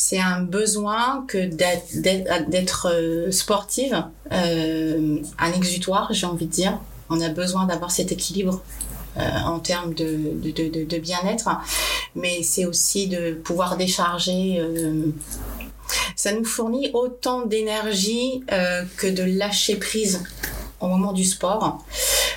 c'est 0.01 0.21
un 0.21 0.43
besoin 0.43 1.25
que 1.27 1.39
d'être- 1.45 2.87
euh, 2.87 3.33
sportive, 3.33 4.05
euh, 4.33 5.19
un 5.41 5.53
exutoire, 5.53 6.09
j'ai 6.13 6.27
envie 6.27 6.47
de 6.47 6.53
dire. 6.53 6.79
On 7.11 7.21
a 7.21 7.29
besoin 7.29 7.67
d'avoir 7.67 7.91
cet 7.91 8.13
équilibre 8.13 8.63
euh, 9.17 9.29
en 9.45 9.59
termes 9.59 9.95
de, 9.95 10.99
bien-être, 10.99 11.49
mais 12.15 12.45
c'est 12.45 12.65
aussi 12.65 13.09
de 13.09 13.33
pouvoir 13.33 13.77
décharger. 13.77 14.63
ça 16.15 16.31
nous 16.33 16.45
fournit 16.45 16.91
autant 16.93 17.45
d'énergie 17.45 18.45
que 18.97 19.09
de 19.09 19.25
lâcher 19.25 19.75
prise 19.77 20.23
au 20.81 20.87
moment 20.87 21.13
du 21.13 21.25
sport, 21.25 21.85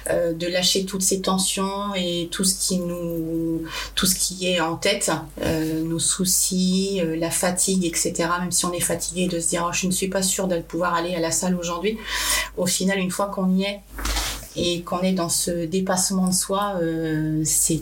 euh, 0.10 0.34
de 0.34 0.48
lâcher 0.48 0.86
toutes 0.86 1.02
ces 1.04 1.22
tensions 1.22 1.94
et 1.96 2.28
tout 2.32 2.44
ce 2.44 2.56
qui 2.56 2.78
nous, 2.80 3.62
tout 3.96 4.06
ce 4.06 4.16
qui 4.16 4.48
est 4.48 4.60
en 4.60 4.76
tête, 4.76 5.12
euh, 5.44 5.84
nos 5.84 6.00
soucis, 6.00 7.00
euh, 7.04 7.16
la 7.16 7.30
fatigue, 7.30 7.86
etc. 7.86 8.14
Même 8.40 8.52
si 8.52 8.66
on 8.66 8.74
est 8.74 8.80
fatigué, 8.80 9.28
de 9.28 9.40
se 9.40 9.50
dire 9.50 9.66
oh, 9.68 9.74
je 9.74 9.88
ne 9.88 9.92
suis 9.92 10.08
pas 10.08 10.24
sûre 10.24 10.48
de 10.48 10.60
pouvoir 10.60 10.96
aller 10.96 11.14
à 11.16 11.20
la 11.20 11.32
salle 11.32 11.56
aujourd'hui. 11.56 11.98
Au 12.58 12.66
final, 12.66 12.98
une 13.00 13.12
fois 13.12 13.28
qu'on 13.28 13.50
y 13.56 13.64
est 13.64 13.80
et 14.56 14.82
qu'on 14.82 15.02
est 15.02 15.14
dans 15.14 15.30
ce 15.30 15.66
dépassement 15.66 16.28
de 16.28 16.34
soi, 16.34 16.76
c'est 17.46 17.82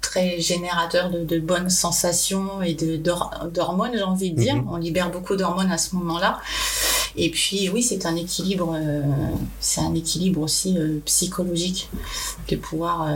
très 0.00 0.40
générateur 0.40 1.10
de, 1.10 1.22
de 1.24 1.38
bonnes 1.38 1.68
sensations 1.70 2.62
et 2.62 2.74
de 2.74 2.96
d'hor- 2.96 3.48
d'hormones, 3.52 3.92
j'ai 3.94 4.02
envie 4.02 4.32
de 4.32 4.40
dire. 4.40 4.56
Mhm. 4.56 4.68
On 4.72 4.76
libère 4.76 5.10
beaucoup 5.10 5.36
d'hormones 5.36 5.70
à 5.70 5.78
ce 5.78 5.94
moment-là. 5.96 6.40
Et 7.16 7.30
puis 7.30 7.68
oui, 7.68 7.82
c'est 7.82 8.06
un 8.06 8.16
équilibre, 8.16 8.76
c'est 9.60 9.80
un 9.80 9.94
équilibre 9.94 10.40
aussi 10.40 10.76
psychologique 11.04 11.88
de 12.48 12.56
pouvoir 12.56 13.08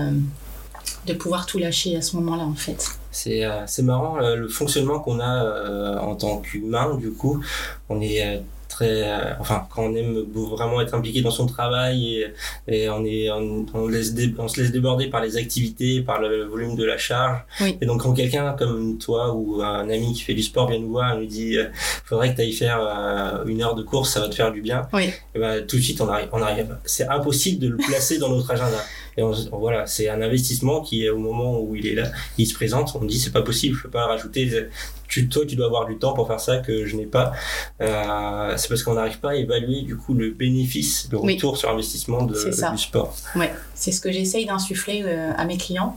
de 1.07 1.13
pouvoir 1.15 1.47
tout 1.47 1.59
lâcher 1.59 1.97
à 1.97 2.03
ce 2.03 2.17
moment-là 2.17 2.45
en 2.45 2.55
fait. 2.55 2.89
C'est 3.11 3.83
marrant 3.83 4.19
le 4.19 4.49
fonctionnement 4.49 5.01
qu'on 5.01 5.21
a 5.21 6.01
en 6.01 6.17
tant 6.17 6.39
qu'humain 6.39 6.97
du 6.97 7.13
coup. 7.13 7.43
On 7.89 8.01
est 8.01 8.43
très 8.75 9.09
euh, 9.09 9.35
enfin 9.39 9.67
quand 9.71 9.85
on 9.85 9.95
aime 9.95 10.25
vraiment 10.35 10.81
être 10.81 10.95
impliqué 10.95 11.23
dans 11.23 11.31
son 11.31 11.47
travail 11.47 12.27
et, 12.67 12.89
on 12.89 13.05
est 13.05 13.31
on, 13.31 13.87
laisse 13.89 14.13
on 14.39 14.49
se 14.49 14.61
laisse 14.61 14.73
déborder 14.73 15.07
par 15.07 15.23
les 15.23 15.37
activités 15.37 16.01
par 16.03 16.21
le 16.21 16.45
volume 16.45 16.75
de 16.75 16.85
la 16.85 16.99
charge. 16.99 17.39
Et 17.81 17.87
donc 17.87 18.03
quand 18.03 18.13
quelqu'un 18.13 18.55
comme 18.59 18.99
toi 18.99 19.33
ou 19.33 19.63
un 19.63 19.89
ami 19.89 20.13
qui 20.13 20.23
fait 20.23 20.35
du 20.35 20.43
sport 20.43 20.69
vient 20.69 20.81
nous 20.81 20.91
voir 20.91 21.15
et 21.15 21.21
nous 21.21 21.27
dit 21.27 21.57
euh, 21.57 21.67
faudrait 22.05 22.31
que 22.33 22.37
tu 22.37 22.43
ailles 22.43 22.53
faire 22.53 22.81
euh, 22.81 23.45
une 23.47 23.63
heure 23.63 23.77
de 23.77 23.83
course 23.83 24.11
ça 24.11 24.21
va 24.21 24.29
te 24.29 24.35
faire 24.35 24.51
du 24.51 24.61
bien. 24.61 24.89
Et 25.35 25.39
ben 25.39 25.65
tout 25.67 25.77
de 25.77 25.83
suite 25.83 26.01
on 26.01 26.09
arrive 26.09 26.29
on 26.33 26.43
arrive. 26.43 26.77
C'est 26.85 27.09
impossible 27.09 27.61
de 27.61 27.69
le 27.69 27.77
placer 27.77 28.19
dans 28.19 28.29
notre 28.29 28.51
agenda 28.51 28.79
et 29.17 29.23
voilà, 29.53 29.87
c'est 29.87 30.09
un 30.09 30.21
investissement 30.23 30.81
qui, 30.81 31.09
au 31.09 31.19
moment 31.19 31.61
où 31.61 31.75
il 31.77 31.87
est 31.87 31.95
là, 31.95 32.11
il 32.39 32.47
se 32.47 32.55
présente, 32.55 32.97
on 33.01 33.05
dit 33.05 33.19
c'est 33.19 33.33
pas 33.33 33.43
possible, 33.43 33.77
je 33.77 33.83
peux 33.83 33.91
pas 33.91 34.07
rajouter. 34.07 34.69
Tu, 35.09 35.29
toi, 35.29 35.45
tu 35.47 35.55
dois 35.55 35.67
avoir 35.67 35.87
du 35.87 35.97
temps 35.97 36.15
pour 36.15 36.27
faire 36.27 36.41
ça 36.41 36.59
que 36.59 36.87
je 36.87 36.97
n'ai 36.97 37.07
pas. 37.07 37.33
Euh, 37.81 38.55
c'est 38.57 38.69
parce 38.69 38.83
qu'on 38.83 38.95
n'arrive 38.95 39.21
pas 39.21 39.31
à 39.31 39.35
évaluer 39.35 39.83
du 39.83 39.97
coup 39.97 40.15
le 40.15 40.31
bénéfice, 40.31 41.09
le 41.13 41.19
retour 41.19 41.57
sur 41.57 41.71
investissement 41.71 42.25
de, 42.25 42.35
du 42.35 42.79
sport. 42.79 43.15
Ouais, 43.37 43.53
c'est 43.75 43.93
ce 43.93 44.01
que 44.01 44.11
j'essaye 44.11 44.47
d'insuffler 44.47 45.03
euh, 45.05 45.33
à 45.37 45.45
mes 45.45 45.57
clients 45.57 45.97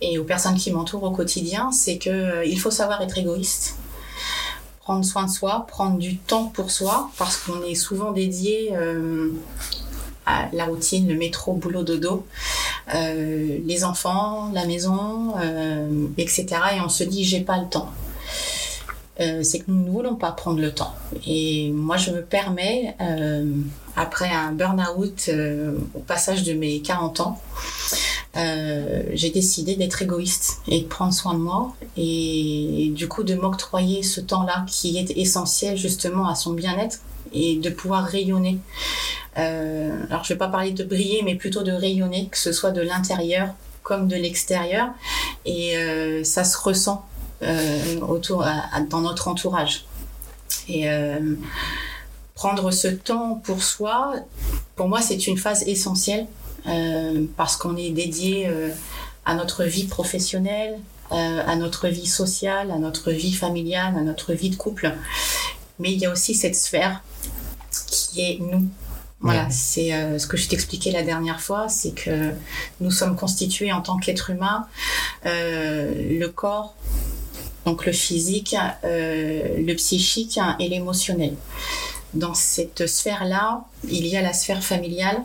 et 0.00 0.18
aux 0.18 0.24
personnes 0.24 0.56
qui 0.56 0.70
m'entourent 0.70 1.04
au 1.04 1.10
quotidien, 1.10 1.72
c'est 1.72 1.98
que 1.98 2.10
euh, 2.10 2.44
il 2.44 2.60
faut 2.60 2.70
savoir 2.70 3.00
être 3.02 3.18
égoïste 3.18 3.76
prendre 4.86 5.04
soin 5.04 5.24
de 5.24 5.30
soi, 5.30 5.66
prendre 5.66 5.98
du 5.98 6.16
temps 6.16 6.44
pour 6.44 6.70
soi, 6.70 7.10
parce 7.18 7.38
qu'on 7.38 7.60
est 7.64 7.74
souvent 7.74 8.12
dédié 8.12 8.70
euh, 8.76 9.30
la 10.52 10.64
routine, 10.64 11.08
le 11.08 11.14
métro, 11.14 11.54
boulot, 11.54 11.82
dodo, 11.82 12.26
euh, 12.94 13.58
les 13.64 13.84
enfants, 13.84 14.50
la 14.52 14.66
maison, 14.66 15.34
euh, 15.38 16.06
etc. 16.18 16.46
Et 16.76 16.80
on 16.80 16.88
se 16.88 17.04
dit 17.04 17.24
j'ai 17.24 17.40
pas 17.40 17.58
le 17.58 17.68
temps. 17.68 17.90
Euh, 19.18 19.42
c'est 19.42 19.60
que 19.60 19.64
nous 19.68 19.82
ne 19.82 19.90
voulons 19.90 20.16
pas 20.16 20.30
prendre 20.32 20.60
le 20.60 20.72
temps. 20.72 20.94
Et 21.26 21.70
moi, 21.70 21.96
je 21.96 22.10
me 22.10 22.22
permets, 22.22 22.94
après 23.96 24.30
un 24.30 24.52
burn-out 24.52 25.30
au 25.94 26.00
passage 26.00 26.42
de 26.42 26.52
mes 26.52 26.80
40 26.80 27.20
ans, 27.20 27.40
j'ai 28.34 29.30
décidé 29.30 29.76
d'être 29.76 30.02
égoïste 30.02 30.58
et 30.68 30.80
de 30.80 30.86
prendre 30.86 31.14
soin 31.14 31.32
de 31.32 31.38
moi 31.38 31.74
et 31.96 32.92
du 32.94 33.08
coup 33.08 33.22
de 33.22 33.34
m'octroyer 33.34 34.02
ce 34.02 34.20
temps-là 34.20 34.66
qui 34.68 34.98
est 34.98 35.16
essentiel 35.16 35.78
justement 35.78 36.28
à 36.28 36.34
son 36.34 36.52
bien-être 36.52 36.98
et 37.32 37.56
de 37.56 37.70
pouvoir 37.70 38.04
rayonner. 38.04 38.58
Euh, 39.38 39.90
alors 40.08 40.24
je 40.24 40.32
vais 40.32 40.38
pas 40.38 40.48
parler 40.48 40.72
de 40.72 40.84
briller, 40.84 41.22
mais 41.22 41.34
plutôt 41.34 41.62
de 41.62 41.72
rayonner, 41.72 42.28
que 42.30 42.38
ce 42.38 42.52
soit 42.52 42.70
de 42.70 42.80
l'intérieur 42.80 43.50
comme 43.82 44.08
de 44.08 44.16
l'extérieur, 44.16 44.88
et 45.44 45.76
euh, 45.76 46.24
ça 46.24 46.42
se 46.42 46.58
ressent 46.58 47.06
euh, 47.42 48.00
autour, 48.00 48.44
dans 48.90 49.00
notre 49.00 49.28
entourage. 49.28 49.84
Et 50.68 50.88
prendre 52.34 52.72
ce 52.72 52.88
temps 52.88 53.40
pour 53.44 53.62
soi, 53.62 54.14
pour 54.74 54.88
moi, 54.88 55.00
c'est 55.00 55.26
une 55.28 55.38
phase 55.38 55.62
essentielle 55.68 56.26
parce 57.36 57.56
qu'on 57.56 57.76
est 57.76 57.90
dédié 57.90 58.50
à 59.24 59.34
notre 59.34 59.62
vie 59.62 59.84
professionnelle, 59.84 60.78
à 61.10 61.54
notre 61.54 61.86
vie 61.86 62.06
sociale, 62.06 62.72
à 62.72 62.78
notre 62.78 63.12
vie 63.12 63.32
familiale, 63.32 63.94
à 63.96 64.00
notre 64.00 64.32
vie 64.32 64.50
de 64.50 64.56
couple. 64.56 64.92
Mais 65.78 65.92
il 65.92 65.98
y 65.98 66.06
a 66.06 66.10
aussi 66.10 66.34
cette 66.34 66.56
sphère 66.56 67.02
qui 67.86 68.20
est 68.20 68.38
nous. 68.40 68.68
Voilà, 69.20 69.48
c'est 69.50 69.94
euh, 69.94 70.18
ce 70.18 70.26
que 70.26 70.36
je 70.36 70.46
t'expliquais 70.46 70.92
la 70.92 71.02
dernière 71.02 71.40
fois, 71.40 71.68
c'est 71.68 71.92
que 71.92 72.32
nous 72.80 72.90
sommes 72.90 73.16
constitués 73.16 73.72
en 73.72 73.80
tant 73.80 73.96
qu'être 73.96 74.30
humain, 74.30 74.68
euh, 75.24 76.18
le 76.18 76.28
corps, 76.28 76.74
donc 77.64 77.86
le 77.86 77.92
physique, 77.92 78.54
euh, 78.84 79.56
le 79.58 79.74
psychique 79.74 80.38
et 80.60 80.68
l'émotionnel. 80.68 81.34
Dans 82.14 82.34
cette 82.34 82.86
sphère-là, 82.86 83.64
il 83.88 84.06
y 84.06 84.16
a 84.16 84.22
la 84.22 84.34
sphère 84.34 84.62
familiale, 84.62 85.22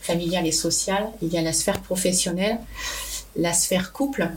familiale 0.00 0.46
et 0.46 0.52
sociale, 0.52 1.06
il 1.20 1.28
y 1.28 1.38
a 1.38 1.42
la 1.42 1.52
sphère 1.52 1.80
professionnelle, 1.82 2.58
la 3.36 3.52
sphère 3.52 3.92
couple, 3.92 4.30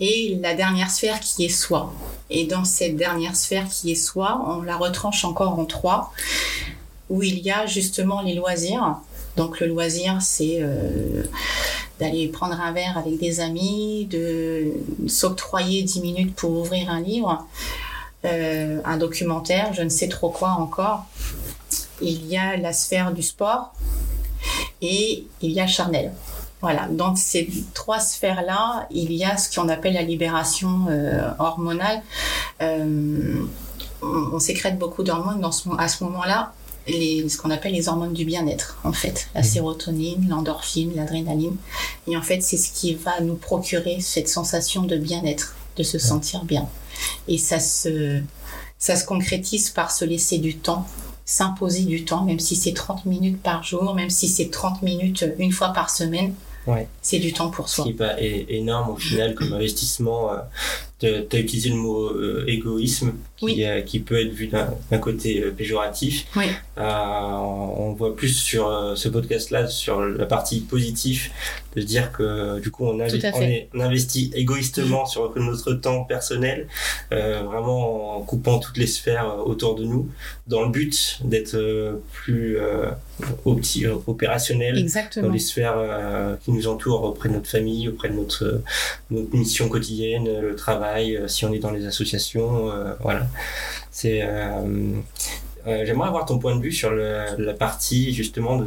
et 0.00 0.38
la 0.40 0.54
dernière 0.54 0.90
sphère 0.90 1.20
qui 1.20 1.44
est 1.44 1.50
soi. 1.50 1.92
Et 2.30 2.44
dans 2.44 2.64
cette 2.64 2.96
dernière 2.96 3.36
sphère 3.36 3.68
qui 3.68 3.92
est 3.92 3.96
soi, 3.96 4.42
on 4.46 4.62
la 4.62 4.76
retranche 4.76 5.24
encore 5.24 5.58
en 5.58 5.64
trois, 5.64 6.12
où 7.08 7.22
il 7.22 7.38
y 7.40 7.50
a 7.50 7.66
justement 7.66 8.22
les 8.22 8.34
loisirs. 8.34 8.98
Donc 9.36 9.60
le 9.60 9.66
loisir, 9.66 10.18
c'est 10.20 10.58
euh, 10.60 11.24
d'aller 11.98 12.28
prendre 12.28 12.60
un 12.60 12.72
verre 12.72 12.96
avec 12.98 13.18
des 13.18 13.40
amis, 13.40 14.06
de 14.10 14.72
s'octroyer 15.06 15.82
10 15.82 16.00
minutes 16.00 16.34
pour 16.34 16.52
ouvrir 16.52 16.90
un 16.90 17.00
livre, 17.00 17.46
euh, 18.24 18.80
un 18.84 18.96
documentaire, 18.96 19.72
je 19.72 19.82
ne 19.82 19.88
sais 19.88 20.08
trop 20.08 20.30
quoi 20.30 20.50
encore. 20.50 21.06
Il 22.00 22.26
y 22.26 22.36
a 22.36 22.56
la 22.56 22.72
sphère 22.72 23.12
du 23.12 23.22
sport 23.22 23.72
et 24.82 25.24
il 25.42 25.50
y 25.50 25.60
a 25.60 25.66
charnel. 25.66 26.12
Voilà, 26.60 26.88
dans 26.90 27.16
ces 27.16 27.48
trois 27.72 28.00
sphères-là, 28.00 28.86
il 28.90 29.12
y 29.12 29.24
a 29.24 29.36
ce 29.36 29.54
qu'on 29.54 29.68
appelle 29.68 29.94
la 29.94 30.02
libération 30.02 30.86
euh, 30.90 31.30
hormonale. 31.38 32.02
Euh, 32.60 33.42
on, 34.02 34.38
sécrète 34.38 34.78
beaucoup 34.78 35.02
d'hormones 35.02 35.42
à 35.78 35.88
ce 35.88 36.04
moment-là, 36.04 36.52
ce 36.86 37.36
qu'on 37.38 37.50
appelle 37.50 37.72
les 37.72 37.88
hormones 37.88 38.12
du 38.12 38.24
bien-être, 38.24 38.78
en 38.84 38.92
fait. 38.92 39.28
La 39.34 39.40
mmh. 39.40 39.44
sérotonine, 39.44 40.28
l'endorphine, 40.28 40.92
l'adrénaline. 40.94 41.56
Et 42.06 42.16
en 42.16 42.22
fait, 42.22 42.42
c'est 42.42 42.56
ce 42.56 42.72
qui 42.72 42.94
va 42.94 43.20
nous 43.20 43.36
procurer 43.36 44.00
cette 44.00 44.28
sensation 44.28 44.82
de 44.82 44.96
bien-être, 44.96 45.54
de 45.76 45.82
se 45.82 45.98
sentir 45.98 46.44
bien. 46.44 46.68
Et 47.28 47.38
ça 47.38 47.58
se, 47.58 48.20
ça 48.78 48.96
se 48.96 49.04
concrétise 49.06 49.70
par 49.70 49.90
se 49.90 50.04
laisser 50.04 50.38
du 50.38 50.56
temps 50.56 50.86
s'imposer 51.30 51.84
du 51.84 52.04
temps, 52.04 52.24
même 52.24 52.40
si 52.40 52.56
c'est 52.56 52.72
30 52.72 53.06
minutes 53.06 53.40
par 53.40 53.62
jour, 53.62 53.94
même 53.94 54.10
si 54.10 54.26
c'est 54.26 54.50
30 54.50 54.82
minutes 54.82 55.24
une 55.38 55.52
fois 55.52 55.68
par 55.68 55.88
semaine, 55.88 56.34
c'est 57.02 57.18
du 57.18 57.32
temps 57.32 57.50
pour 57.50 57.68
soi. 57.68 57.84
Ce 57.84 57.88
qui 57.90 57.94
n'est 57.94 58.06
pas 58.06 58.20
énorme 58.20 58.90
au 58.90 58.96
final 58.96 59.34
comme 59.34 59.52
investissement. 59.54 60.30
Euh, 61.02 61.22
tu 61.28 61.36
as 61.36 61.40
utilisé 61.40 61.70
le 61.70 61.76
mot 61.76 62.08
euh, 62.08 62.44
égoïsme 62.46 63.14
qui, 63.38 63.64
euh, 63.64 63.80
qui, 63.80 64.00
peut 64.00 64.20
être 64.20 64.32
vu 64.32 64.48
d'un 64.48 64.98
côté 64.98 65.40
péjoratif. 65.56 66.26
on 66.76 67.94
voit 67.96 68.14
plus 68.14 68.36
sur 68.36 68.92
ce 68.94 69.08
podcast-là, 69.08 69.66
sur 69.66 70.00
la 70.00 70.26
partie 70.26 70.60
positive, 70.60 71.30
de 71.74 71.80
dire 71.80 72.12
que 72.12 72.60
du 72.60 72.70
coup 72.70 72.84
on, 72.84 72.98
on, 73.00 73.80
investit 73.80 74.30
égoïstement 74.34 75.06
sur 75.06 75.32
notre 75.36 75.72
temps 75.72 76.04
personnel, 76.04 76.68
vraiment 77.10 78.16
en 78.16 78.20
coupant 78.20 78.58
toutes 78.58 78.76
les 78.76 78.86
sphères 78.86 79.46
autour 79.46 79.76
de 79.76 79.84
nous, 79.84 80.10
dans 80.48 80.62
le 80.62 80.70
but 80.70 81.20
d'être 81.24 82.00
plus 82.12 82.58
opérationnel 84.06 84.78
Exactement. 84.78 85.28
dans 85.28 85.32
les 85.32 85.38
sphères 85.38 86.36
qui 86.44 86.52
nous 86.52 86.66
entourent 86.68 87.04
auprès 87.04 87.30
de 87.30 87.34
notre 87.34 87.48
famille, 87.48 87.88
auprès 87.88 88.10
de 88.10 88.14
notre, 88.14 88.62
notre 89.10 89.34
mission 89.34 89.68
quotidienne, 89.68 90.28
le 90.40 90.54
travail, 90.56 90.89
euh, 90.98 91.28
si 91.28 91.44
on 91.44 91.52
est 91.52 91.58
dans 91.58 91.70
les 91.70 91.86
associations, 91.86 92.70
euh, 92.70 92.94
voilà. 93.00 93.26
C'est 93.90 94.22
euh, 95.66 95.84
j'aimerais 95.84 96.08
avoir 96.08 96.24
ton 96.24 96.38
point 96.38 96.56
de 96.56 96.62
vue 96.62 96.72
sur 96.72 96.90
la 96.90 97.52
partie 97.52 98.14
justement 98.14 98.58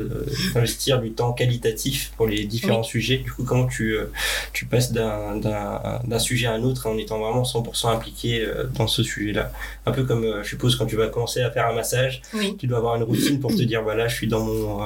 d'investir 0.54 1.02
du 1.02 1.12
temps 1.12 1.34
qualitatif 1.34 2.14
pour 2.18 2.28
les 2.28 2.46
différents 2.46 2.84
sujets. 2.84 3.18
Du 3.18 3.32
coup, 3.32 3.44
comment 3.44 3.66
tu, 3.66 3.94
euh, 3.94 4.12
tu 4.52 4.66
passes 4.66 4.92
d'un 4.92 6.20
sujet 6.20 6.48
à 6.48 6.54
un 6.54 6.64
autre 6.64 6.88
en 6.88 6.98
étant 6.98 7.20
vraiment 7.20 7.44
100% 7.44 7.90
impliqué 7.90 8.42
euh, 8.42 8.66
dans 8.76 8.88
ce 8.88 9.02
sujet-là? 9.02 9.52
Un 9.86 9.92
peu 9.92 10.04
comme, 10.04 10.42
je 10.44 10.48
suppose, 10.48 10.76
quand 10.76 10.86
tu 10.86 10.96
vas 10.96 11.08
commencer 11.08 11.42
à 11.42 11.50
faire 11.50 11.68
un 11.68 11.74
massage, 11.74 12.22
tu 12.60 12.68
dois 12.68 12.78
avoir 12.78 12.96
une 12.96 13.04
routine 13.04 13.40
pour 13.40 13.52
te 13.52 13.64
dire, 13.64 13.82
voilà, 13.82 14.08
je 14.08 14.16
suis 14.16 14.28
dans 14.28 14.42
mon, 14.42 14.80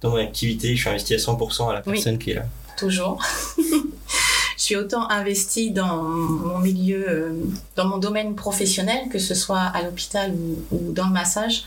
dans 0.00 0.10
mon 0.10 0.16
activité, 0.16 0.74
je 0.76 0.80
suis 0.80 0.88
investi 0.88 1.14
à 1.14 1.18
100% 1.18 1.70
à 1.70 1.74
la 1.74 1.80
personne 1.80 2.18
qui 2.18 2.32
est 2.32 2.34
là. 2.34 2.46
Toujours. 2.76 3.22
je 4.56 4.62
suis 4.62 4.76
autant 4.76 5.08
investie 5.10 5.70
dans 5.70 6.02
mon 6.02 6.58
milieu, 6.58 7.04
euh, 7.08 7.32
dans 7.76 7.86
mon 7.86 7.98
domaine 7.98 8.34
professionnel, 8.34 9.08
que 9.10 9.18
ce 9.18 9.34
soit 9.34 9.60
à 9.60 9.82
l'hôpital 9.82 10.34
ou, 10.70 10.92
dans 10.92 11.06
le 11.06 11.12
massage. 11.12 11.64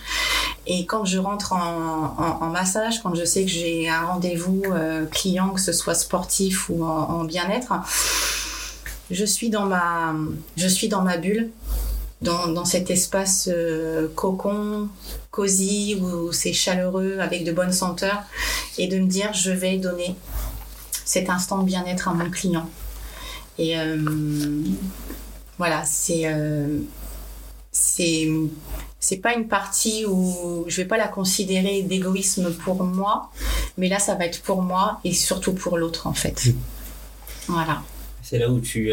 Et 0.68 0.86
quand 0.86 1.06
je 1.06 1.18
rentre 1.20 1.54
en, 1.54 2.50
massage, 2.50 3.02
quand 3.02 3.14
je 3.16 3.26
sais 3.26 3.44
que 3.44 3.52
j'ai 3.52 3.90
un 3.90 4.06
rendez-vous 4.06 4.64
euh, 4.72 5.06
client, 5.06 5.50
que 5.50 5.62
ce 5.62 5.74
soit 5.74 5.94
sportif 5.94 6.70
ou 6.70 6.84
en, 6.84 7.24
bien-être, 7.24 7.74
je 9.12 9.26
suis 9.26 9.50
dans 9.50 9.66
ma, 9.66 10.14
bulle. 11.18 11.50
Dans, 12.22 12.66
cet 12.66 12.90
espace 12.90 13.50
euh, 13.52 14.08
cocon, 14.16 14.90
cosy, 15.30 16.02
où 16.02 16.32
c'est 16.32 16.54
chaleureux, 16.54 17.18
avec 17.20 17.44
de 17.44 17.52
bonnes 17.52 17.74
senteurs, 17.74 18.24
et 18.80 18.88
de 18.88 18.98
me 18.98 19.06
dire 19.06 19.32
je 19.34 19.52
vais 19.52 19.78
donner 19.78 20.16
cet 21.06 21.30
instant 21.30 21.60
de 21.60 21.66
bien-être 21.66 22.10
à 22.10 22.14
mon 22.14 22.30
client. 22.30 22.70
Et 23.58 23.80
euh, 23.80 23.98
voilà, 25.58 25.86
c'est 25.86 26.24
euh, 26.26 26.80
c'est 27.72 28.30
c'est 29.00 29.18
pas 29.18 29.34
une 29.34 29.48
partie 29.48 30.06
où 30.06 30.66
je 30.68 30.78
vais 30.78 30.88
pas 30.88 30.98
la 30.98 31.08
considérer 31.08 31.84
d'égoïsme 31.84 32.52
pour 32.52 32.84
moi, 32.84 33.32
mais 33.78 33.88
là 33.88 34.00
ça 34.00 34.16
va 34.16 34.26
être 34.26 34.42
pour 34.42 34.62
moi 34.62 35.00
et 35.06 35.14
surtout 35.14 35.54
pour 35.54 35.78
l'autre 35.78 36.08
en 36.08 36.14
fait. 36.14 36.54
Voilà. 37.48 37.84
C'est 38.28 38.40
là 38.40 38.50
où 38.50 38.60
tu, 38.60 38.92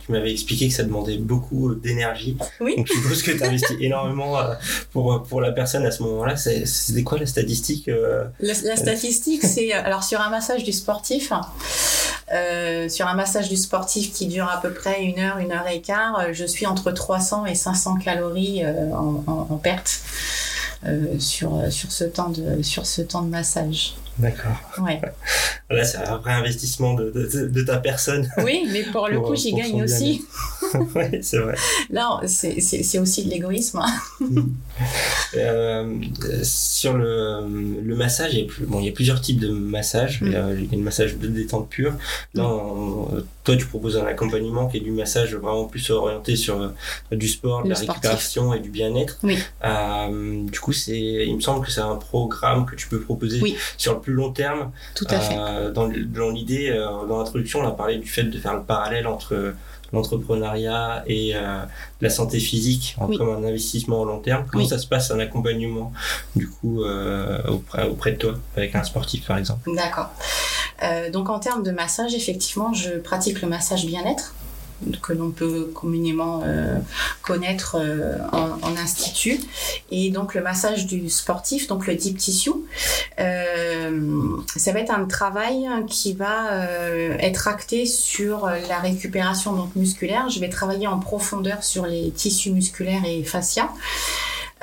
tu 0.00 0.12
m'avais 0.12 0.32
expliqué 0.32 0.66
que 0.66 0.74
ça 0.74 0.82
demandait 0.82 1.16
beaucoup 1.16 1.76
d'énergie. 1.76 2.36
Oui. 2.60 2.74
Donc 2.76 2.88
je 2.88 2.94
suppose 2.94 3.22
que 3.22 3.30
tu 3.30 3.44
investis 3.44 3.76
énormément 3.80 4.36
euh, 4.36 4.52
pour, 4.90 5.22
pour 5.22 5.40
la 5.40 5.52
personne 5.52 5.86
à 5.86 5.92
ce 5.92 6.02
moment-là. 6.02 6.34
C'était 6.36 7.04
quoi 7.04 7.18
la 7.18 7.26
statistique 7.26 7.86
euh 7.86 8.24
la, 8.40 8.54
statistique, 8.54 9.44
c'est 9.44 9.72
alors 9.72 10.02
sur 10.02 10.20
un 10.20 10.28
massage 10.28 10.64
du 10.64 10.72
sportif, 10.72 11.32
euh, 12.32 12.88
sur 12.88 13.06
un 13.06 13.14
massage 13.14 13.48
du 13.48 13.56
sportif 13.56 14.12
qui 14.12 14.26
dure 14.26 14.50
à 14.50 14.60
peu 14.60 14.72
près 14.72 15.04
une 15.04 15.20
heure, 15.20 15.38
une 15.38 15.52
heure 15.52 15.68
et 15.68 15.80
quart, 15.80 16.32
je 16.32 16.44
suis 16.44 16.66
entre 16.66 16.90
300 16.90 17.46
et 17.46 17.54
500 17.54 17.98
calories 17.98 18.66
en, 18.66 19.22
en, 19.28 19.56
perte 19.56 20.00
sur, 21.20 21.62
sur, 21.70 21.92
ce 21.92 22.02
temps 22.02 22.30
de, 22.30 22.60
sur 22.62 22.86
ce 22.86 23.02
temps 23.02 23.22
de 23.22 23.30
massage. 23.30 23.94
D'accord. 24.18 24.56
Ouais. 24.78 25.00
Là, 25.70 25.84
c'est 25.84 25.98
un 25.98 26.18
vrai 26.18 26.32
investissement 26.32 26.94
de, 26.94 27.10
de, 27.10 27.48
de, 27.48 27.62
ta 27.62 27.78
personne. 27.78 28.28
Oui, 28.44 28.68
mais 28.70 28.82
pour 28.84 29.08
le 29.08 29.20
coup, 29.22 29.34
j'y 29.34 29.54
gagne 29.54 29.82
aussi. 29.82 30.24
oui, 30.94 31.22
c'est 31.22 31.38
vrai. 31.38 31.56
Là, 31.90 32.20
c'est 32.26 32.98
aussi 32.98 33.24
de 33.24 33.30
l'égoïsme. 33.30 33.78
Hein. 33.78 33.92
Mm. 34.20 34.40
euh, 35.36 35.98
sur 36.42 36.94
le, 36.94 37.80
le 37.82 37.96
massage, 37.96 38.34
il 38.34 38.40
y, 38.40 38.42
a 38.42 38.46
bon, 38.66 38.80
il 38.80 38.86
y 38.86 38.88
a 38.88 38.92
plusieurs 38.92 39.20
types 39.20 39.40
de 39.40 39.48
massages. 39.48 40.20
Mm. 40.20 40.26
Il, 40.26 40.32
y 40.32 40.36
a, 40.36 40.48
le 40.48 40.82
massage 40.82 41.16
de 41.16 41.28
détente 41.28 41.68
pure. 41.68 41.94
Là, 42.34 42.44
toi, 43.44 43.56
tu 43.56 43.66
proposes 43.66 43.98
un 43.98 44.06
accompagnement 44.06 44.68
qui 44.68 44.78
est 44.78 44.80
du 44.80 44.90
massage 44.90 45.34
vraiment 45.34 45.66
plus 45.66 45.90
orienté 45.90 46.34
sur 46.34 46.62
euh, 46.62 46.70
du 47.12 47.28
sport, 47.28 47.62
de 47.62 47.68
la 47.68 47.76
récupération 47.76 48.54
et 48.54 48.60
du 48.60 48.70
bien-être. 48.70 49.18
Oui. 49.22 49.38
Euh, 49.64 50.44
du 50.44 50.60
coup, 50.60 50.72
c'est, 50.72 50.98
il 50.98 51.36
me 51.36 51.40
semble 51.40 51.64
que 51.64 51.70
c'est 51.70 51.82
un 51.82 51.96
programme 51.96 52.64
que 52.64 52.74
tu 52.74 52.88
peux 52.88 53.00
proposer 53.00 53.40
oui. 53.42 53.56
sur 53.76 53.92
le 53.92 54.00
plus 54.00 54.14
long 54.14 54.32
terme. 54.32 54.72
Tout 54.94 55.06
à 55.10 55.20
fait. 55.20 55.36
Euh, 55.38 55.70
dans, 55.70 55.88
dans 55.88 56.30
l'idée, 56.30 56.70
euh, 56.70 57.06
dans 57.06 57.18
l'introduction, 57.18 57.60
on 57.60 57.68
a 57.68 57.72
parlé 57.72 57.96
du 57.96 58.08
fait 58.08 58.24
de 58.24 58.38
faire 58.38 58.54
le 58.54 58.62
parallèle 58.62 59.06
entre 59.06 59.54
l'entrepreneuriat 59.94 61.04
et 61.06 61.32
euh, 61.34 61.62
la 62.00 62.10
santé 62.10 62.38
physique 62.38 62.96
en 62.98 63.06
comme 63.08 63.30
un 63.30 63.46
investissement 63.46 64.00
au 64.00 64.04
long 64.04 64.20
terme. 64.20 64.44
Comment 64.50 64.66
ça 64.66 64.78
se 64.78 64.86
passe 64.86 65.10
un 65.10 65.18
accompagnement 65.18 65.92
du 66.36 66.48
coup 66.48 66.82
euh, 66.82 67.40
auprès, 67.48 67.88
auprès 67.88 68.12
de 68.12 68.16
toi 68.16 68.34
avec 68.56 68.74
un 68.74 68.84
sportif 68.84 69.26
par 69.26 69.38
exemple? 69.38 69.70
D'accord. 69.74 70.10
Euh, 70.82 71.10
donc 71.10 71.30
en 71.30 71.38
termes 71.38 71.62
de 71.62 71.70
massage, 71.70 72.14
effectivement, 72.14 72.72
je 72.74 72.90
pratique 72.98 73.40
le 73.40 73.48
massage 73.48 73.86
bien-être 73.86 74.34
que 75.02 75.12
l'on 75.12 75.30
peut 75.30 75.70
communément 75.74 76.42
euh, 76.44 76.78
connaître 77.22 77.76
euh, 77.78 78.18
en, 78.32 78.76
institut. 78.76 79.40
Et 79.90 80.10
donc 80.10 80.34
le 80.34 80.42
massage 80.42 80.86
du 80.86 81.08
sportif, 81.08 81.68
donc 81.68 81.86
le 81.86 81.94
deep 81.94 82.18
tissue, 82.18 82.50
euh, 83.20 84.36
ça 84.56 84.72
va 84.72 84.80
être 84.80 84.90
un 84.92 85.04
travail 85.06 85.66
qui 85.88 86.12
va 86.12 86.66
être 87.18 87.48
acté 87.48 87.86
sur 87.86 88.46
la 88.46 88.78
récupération 88.78 89.52
donc 89.52 89.74
musculaire. 89.76 90.28
Je 90.28 90.40
vais 90.40 90.48
travailler 90.48 90.86
en 90.86 90.98
profondeur 90.98 91.62
sur 91.62 91.86
les 91.86 92.10
tissus 92.10 92.50
musculaires 92.50 93.04
et 93.06 93.22
fascias. 93.22 93.70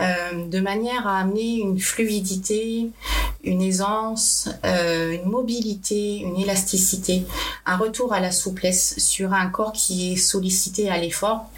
Euh, 0.02 0.48
de 0.48 0.60
manière 0.60 1.08
à 1.08 1.20
amener 1.20 1.58
une 1.60 1.80
fluidité, 1.80 2.90
une 3.44 3.62
aisance, 3.62 4.50
euh, 4.66 5.12
une 5.12 5.30
mobilité, 5.30 6.18
une 6.18 6.38
élasticité, 6.38 7.24
un 7.66 7.78
retour 7.78 8.14
à 8.14 8.20
la 8.20 8.32
souplesse 8.32 8.98
sur 8.98 9.34
un 9.34 9.48
corps 9.48 9.74
qui 9.74 10.14
est 10.14 10.16
sollicité 10.16 10.90
à 10.90 10.98
l'effort 10.98 11.50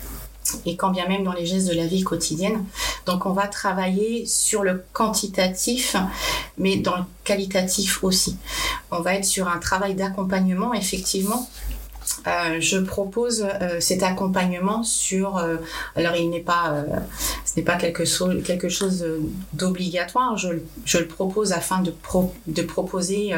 et 0.65 0.75
quand 0.75 0.91
bien 0.91 1.07
même 1.07 1.23
dans 1.23 1.33
les 1.33 1.45
gestes 1.45 1.69
de 1.69 1.73
la 1.73 1.87
vie 1.87 2.03
quotidienne. 2.03 2.65
Donc 3.05 3.25
on 3.25 3.31
va 3.31 3.47
travailler 3.47 4.25
sur 4.25 4.63
le 4.63 4.83
quantitatif, 4.91 5.95
mais 6.57 6.77
dans 6.77 6.97
le 6.97 7.03
qualitatif 7.23 8.03
aussi. 8.03 8.37
On 8.91 8.99
va 8.99 9.15
être 9.15 9.25
sur 9.25 9.47
un 9.47 9.57
travail 9.57 9.95
d'accompagnement, 9.95 10.73
effectivement, 10.73 11.47
euh, 12.27 12.59
je 12.59 12.77
propose 12.77 13.45
euh, 13.61 13.79
cet 13.79 14.03
accompagnement 14.03 14.83
sur. 14.83 15.37
Euh, 15.37 15.57
alors, 15.95 16.15
il 16.15 16.29
n'est 16.29 16.39
pas, 16.39 16.83
ce 17.45 17.53
n'est 17.57 17.63
pas 17.63 17.75
quelque, 17.75 18.05
chose 18.05 19.05
d'obligatoire. 19.53 20.37
Je, 20.37 20.97
le 20.97 21.07
propose 21.07 21.51
afin 21.51 21.81
de 21.81 22.61
proposer 22.61 23.33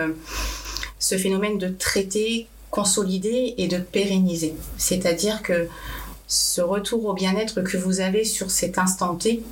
ce 0.99 1.17
phénomène 1.17 1.57
de 1.57 1.69
traiter, 1.69 2.47
consolider 2.71 3.55
et 3.57 3.67
de 3.67 3.77
pérenniser. 3.77 4.55
C'est-à-dire 4.77 5.41
que 5.41 5.67
ce 6.27 6.61
retour 6.61 7.05
au 7.05 7.13
bien-être 7.13 7.61
que 7.61 7.77
vous 7.77 7.99
avez 8.01 8.23
sur 8.23 8.49
cet 8.49 8.77
instant 8.77 9.15
T, 9.15 9.43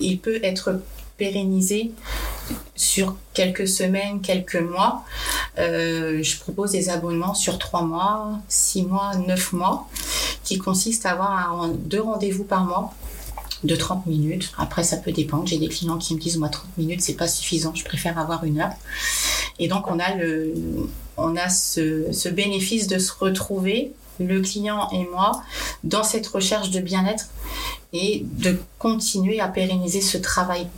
il 0.00 0.18
peut 0.18 0.38
être 0.42 0.80
pérennisé 1.16 1.92
sur 2.76 3.16
quelques 3.34 3.68
semaines, 3.68 4.20
quelques 4.20 4.56
mois. 4.56 5.04
Euh, 5.58 6.22
je 6.22 6.38
propose 6.38 6.72
des 6.72 6.88
abonnements 6.88 7.34
sur 7.34 7.58
trois 7.58 7.82
mois, 7.82 8.38
six 8.48 8.82
mois, 8.82 9.16
neuf 9.16 9.52
mois, 9.52 9.88
qui 10.44 10.58
consistent 10.58 11.06
à 11.06 11.12
avoir 11.12 11.68
deux 11.68 12.02
rendez-vous 12.02 12.44
par 12.44 12.64
mois 12.64 12.94
de 13.64 13.74
30 13.74 14.06
minutes. 14.06 14.52
Après, 14.56 14.84
ça 14.84 14.96
peut 14.96 15.12
dépendre. 15.12 15.46
J'ai 15.46 15.58
des 15.58 15.68
clients 15.68 15.98
qui 15.98 16.14
me 16.14 16.20
disent, 16.20 16.36
moi, 16.38 16.48
30 16.48 16.78
minutes, 16.78 17.00
c'est 17.02 17.14
pas 17.14 17.28
suffisant. 17.28 17.74
Je 17.74 17.84
préfère 17.84 18.18
avoir 18.18 18.44
une 18.44 18.60
heure. 18.60 18.72
Et 19.58 19.68
donc, 19.68 19.90
on 19.90 19.98
a 19.98 20.14
le, 20.14 20.54
on 21.16 21.36
a 21.36 21.48
ce, 21.48 22.12
ce 22.12 22.28
bénéfice 22.28 22.86
de 22.86 22.98
se 22.98 23.12
retrouver, 23.12 23.92
le 24.20 24.40
client 24.40 24.88
et 24.90 25.06
moi, 25.12 25.42
dans 25.84 26.02
cette 26.02 26.26
recherche 26.26 26.70
de 26.70 26.80
bien-être 26.80 27.26
et 27.92 28.24
de 28.24 28.58
continuer 28.78 29.40
à 29.40 29.48
pérenniser 29.48 30.00
ce 30.00 30.18
travail 30.18 30.68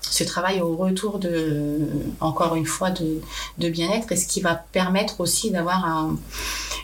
ce 0.00 0.24
travail 0.24 0.60
au 0.60 0.76
retour 0.76 1.18
de, 1.18 1.78
encore 2.20 2.54
une 2.54 2.66
fois, 2.66 2.90
de, 2.90 3.20
de 3.58 3.68
bien-être 3.68 4.12
et 4.12 4.16
ce 4.16 4.26
qui 4.26 4.40
va 4.40 4.54
permettre 4.54 5.20
aussi 5.20 5.50
d'avoir 5.50 6.08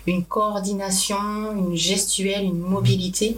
une 0.07 0.25
coordination, 0.25 1.53
une 1.57 1.77
gestuelle, 1.77 2.45
une 2.45 2.59
mobilité 2.59 3.37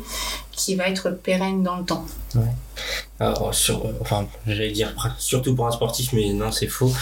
qui 0.59 0.75
va 0.75 0.89
être 0.89 1.11
pérenne 1.11 1.63
dans 1.63 1.77
le 1.77 1.85
temps. 1.85 2.05
Ouais. 2.35 2.43
Alors, 3.21 3.53
sur, 3.55 3.85
enfin, 4.01 4.29
j'allais 4.47 4.71
dire 4.71 4.95
surtout 5.19 5.55
pour 5.55 5.67
un 5.67 5.73
sportif, 5.73 6.13
mais 6.13 6.33
non, 6.33 6.53
c'est 6.53 6.69
faux 6.69 6.93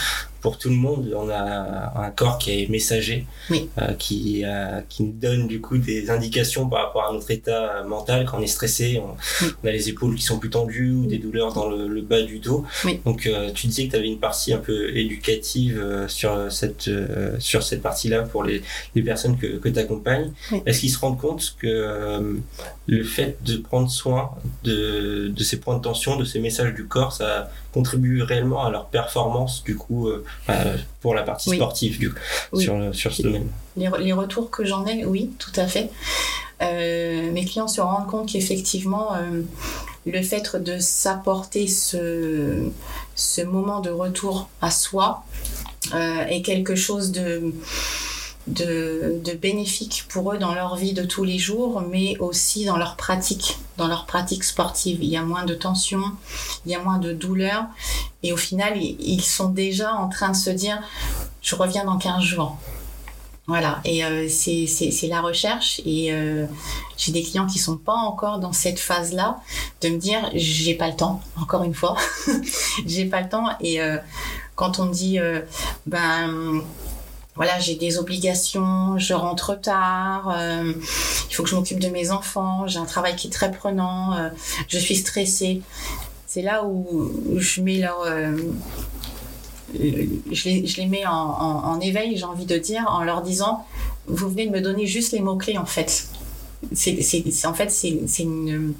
pour 0.40 0.58
tout 0.58 0.68
le 0.68 0.76
monde. 0.76 1.12
On 1.14 1.28
a 1.28 1.92
un 2.00 2.10
corps 2.10 2.38
qui 2.38 2.62
est 2.62 2.68
messager, 2.70 3.26
euh, 3.50 3.92
qui, 3.98 4.42
euh, 4.44 4.80
qui 4.88 5.02
nous 5.02 5.12
donne 5.12 5.48
du 5.48 5.60
coup 5.60 5.76
des 5.76 6.08
indications 6.08 6.68
par 6.68 6.86
rapport 6.86 7.08
à 7.08 7.12
notre 7.12 7.30
état 7.32 7.82
mental. 7.82 8.24
Quand 8.24 8.38
on 8.38 8.42
est 8.42 8.46
stressé, 8.46 9.02
on, 9.02 9.66
a 9.66 9.70
les 9.72 9.88
épaules 9.88 10.14
qui 10.14 10.22
sont 10.22 10.38
plus 10.38 10.50
tendues 10.50 10.92
ou 10.92 11.06
des 11.06 11.18
douleurs 11.18 11.52
dans 11.52 11.68
le, 11.68 12.00
bas 12.00 12.22
du 12.22 12.38
dos. 12.38 12.64
Donc 13.04 13.26
euh, 13.26 13.50
tu 13.52 13.66
disais 13.66 13.86
que 13.86 13.90
tu 13.90 13.96
avais 13.96 14.06
une 14.06 14.20
partie 14.20 14.52
un 14.52 14.58
peu 14.58 14.96
éducative 14.96 15.84
sur 16.06 16.52
cette, 16.52 16.88
sur 17.40 17.62
cette 17.64 17.82
partie-là 17.82 18.22
pour 18.22 18.44
les, 18.44 18.62
les 18.94 19.02
personnes 19.02 19.36
que, 19.36 19.58
que 19.58 19.68
tu 19.68 19.78
accompagnes. 19.78 20.32
Est-ce 20.64 20.80
qu'ils 20.80 20.90
se 20.90 20.98
rendent 20.98 21.18
compte 21.18 21.56
que 21.58 22.38
le 22.86 23.04
fait 23.04 23.36
de 23.46 23.56
prendre 23.56 23.90
soin 23.90 24.30
de, 24.64 25.28
de 25.28 25.42
ces 25.42 25.58
points 25.60 25.76
de 25.76 25.82
tension, 25.82 26.16
de 26.16 26.24
ces 26.24 26.40
messages 26.40 26.74
du 26.74 26.86
corps, 26.86 27.12
ça 27.12 27.50
contribue 27.72 28.22
réellement 28.22 28.64
à 28.64 28.70
leur 28.70 28.86
performance 28.86 29.62
du 29.64 29.76
coup 29.76 30.08
euh, 30.08 30.24
pour 31.00 31.14
la 31.14 31.22
partie 31.22 31.50
sportive 31.54 31.98
du, 31.98 32.12
sur, 32.58 32.94
sur 32.94 33.14
ce 33.14 33.22
domaine. 33.22 33.48
Les, 33.76 33.88
les 34.00 34.12
retours 34.12 34.50
que 34.50 34.64
j'en 34.64 34.84
ai, 34.86 35.04
oui, 35.04 35.30
tout 35.38 35.52
à 35.56 35.66
fait. 35.66 35.90
Euh, 36.62 37.30
mes 37.32 37.44
clients 37.44 37.68
se 37.68 37.80
rendent 37.80 38.06
compte 38.06 38.28
qu'effectivement, 38.32 39.14
euh, 39.14 39.42
le 40.06 40.22
fait 40.22 40.56
de 40.56 40.78
s'apporter 40.78 41.68
ce, 41.68 42.70
ce 43.14 43.42
moment 43.42 43.80
de 43.80 43.90
retour 43.90 44.48
à 44.60 44.70
soi 44.70 45.24
est 45.92 46.42
quelque 46.42 46.74
chose 46.74 47.12
de 47.12 47.54
de, 48.46 49.20
de, 49.24 49.32
bénéfique 49.32 50.04
pour 50.08 50.32
eux 50.32 50.38
dans 50.38 50.54
leur 50.54 50.76
vie 50.76 50.92
de 50.92 51.04
tous 51.04 51.24
les 51.24 51.38
jours, 51.38 51.80
mais 51.80 52.16
aussi 52.18 52.64
dans 52.64 52.76
leur 52.76 52.96
pratique, 52.96 53.58
dans 53.76 53.88
leur 53.88 54.06
pratique 54.06 54.44
sportive. 54.44 54.98
Il 55.02 55.08
y 55.08 55.16
a 55.16 55.22
moins 55.22 55.44
de 55.44 55.54
tension, 55.54 56.02
il 56.64 56.72
y 56.72 56.74
a 56.74 56.80
moins 56.80 56.98
de 56.98 57.12
douleur, 57.12 57.66
et 58.22 58.32
au 58.32 58.36
final, 58.36 58.76
ils 58.80 59.22
sont 59.22 59.50
déjà 59.50 59.94
en 59.94 60.08
train 60.08 60.30
de 60.30 60.36
se 60.36 60.50
dire, 60.50 60.78
je 61.42 61.54
reviens 61.54 61.84
dans 61.84 61.98
15 61.98 62.22
jours. 62.22 62.56
Voilà, 63.48 63.80
et 63.84 64.04
euh, 64.04 64.26
c'est 64.28 65.06
la 65.08 65.20
recherche, 65.20 65.80
et 65.84 66.12
euh, 66.12 66.46
j'ai 66.96 67.12
des 67.12 67.22
clients 67.22 67.46
qui 67.46 67.60
sont 67.60 67.76
pas 67.76 67.94
encore 67.94 68.40
dans 68.40 68.52
cette 68.52 68.80
phase-là, 68.80 69.38
de 69.82 69.88
me 69.90 69.98
dire, 69.98 70.28
j'ai 70.34 70.74
pas 70.74 70.88
le 70.88 70.96
temps, 70.96 71.20
encore 71.40 71.62
une 71.62 71.74
fois, 71.74 71.96
j'ai 72.86 73.04
pas 73.04 73.20
le 73.20 73.28
temps, 73.28 73.46
et 73.60 73.80
euh, 73.80 73.98
quand 74.56 74.80
on 74.80 74.86
dit, 74.86 75.20
euh, 75.20 75.42
ben 75.86 76.60
voilà, 77.36 77.58
j'ai 77.58 77.74
des 77.74 77.98
obligations, 77.98 78.98
je 78.98 79.12
rentre 79.12 79.60
tard, 79.60 80.34
euh, 80.36 80.72
il 81.28 81.34
faut 81.34 81.42
que 81.42 81.48
je 81.50 81.54
m'occupe 81.54 81.78
de 81.78 81.88
mes 81.88 82.10
enfants, 82.10 82.66
j'ai 82.66 82.78
un 82.78 82.86
travail 82.86 83.14
qui 83.14 83.28
est 83.28 83.30
très 83.30 83.52
prenant, 83.52 84.16
euh, 84.16 84.30
je 84.68 84.78
suis 84.78 84.96
stressée. 84.96 85.60
C'est 86.26 86.42
là 86.42 86.64
où 86.64 87.12
je 87.36 87.60
mets 87.60 87.78
leur, 87.78 88.00
euh, 88.06 88.36
je, 89.74 90.48
les, 90.48 90.86
mets 90.86 91.06
en, 91.06 91.78
éveil, 91.80 92.16
j'ai 92.16 92.24
envie 92.24 92.46
de 92.46 92.56
dire, 92.56 92.84
en 92.88 93.04
leur 93.04 93.22
disant, 93.22 93.66
vous 94.06 94.28
venez 94.28 94.46
de 94.46 94.52
me 94.52 94.60
donner 94.60 94.86
juste 94.86 95.12
les 95.12 95.20
mots 95.20 95.36
clés 95.36 95.58
en 95.58 95.66
fait. 95.66 96.08
En 97.44 97.54
fait 97.54 97.70
c'est, 97.70 98.22
une 98.22 98.74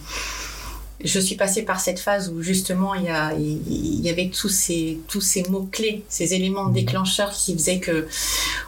je 1.04 1.20
suis 1.20 1.36
passée 1.36 1.62
par 1.62 1.80
cette 1.80 1.98
phase 1.98 2.30
où 2.30 2.42
justement 2.42 2.94
il 2.94 3.04
y, 3.04 3.08
a, 3.08 3.32
il 3.34 4.00
y 4.00 4.08
avait 4.08 4.28
tous 4.28 4.48
ces, 4.48 4.98
tous 5.08 5.20
ces 5.20 5.42
mots-clés, 5.44 6.04
ces 6.08 6.34
éléments 6.34 6.68
déclencheurs 6.68 7.32
qui 7.32 7.54
faisaient 7.54 7.80
que 7.80 8.08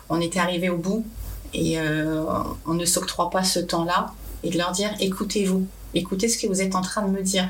on 0.08 0.20
était 0.20 0.38
arrivé 0.38 0.68
au 0.68 0.76
bout 0.76 1.06
et 1.54 1.78
euh, 1.78 2.22
on 2.66 2.74
ne 2.74 2.84
s'octroie 2.84 3.30
pas 3.30 3.44
ce 3.44 3.60
temps-là 3.60 4.12
et 4.42 4.50
de 4.50 4.58
leur 4.58 4.72
dire 4.72 4.90
écoutez-vous, 5.00 5.66
écoutez 5.94 6.28
ce 6.28 6.38
que 6.38 6.46
vous 6.46 6.60
êtes 6.60 6.74
en 6.74 6.82
train 6.82 7.02
de 7.02 7.10
me 7.10 7.22
dire. 7.22 7.48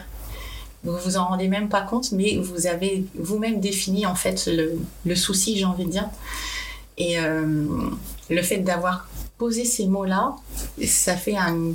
Vous 0.85 0.97
vous 1.05 1.17
en 1.17 1.27
rendez 1.27 1.49
même 1.49 1.69
pas 1.69 1.83
compte, 1.83 2.13
mais 2.13 2.37
vous 2.37 2.69
avez 2.69 3.05
vous-même 3.17 3.59
défini 3.59 4.07
en 4.07 4.15
fait 4.15 4.47
le, 4.47 4.79
le 5.05 5.15
souci, 5.17 5.59
j'ai 5.59 5.65
envie 5.65 5.87
de 5.87 5.91
dire. 5.91 6.09
Et 6.99 7.19
euh, 7.19 7.67
le 8.31 8.43
fait 8.43 8.59
d'avoir 8.59 9.09
posé 9.39 9.65
ces 9.65 9.87
mots-là, 9.87 10.37
ça 10.85 11.17
fait 11.17 11.37
un, 11.37 11.73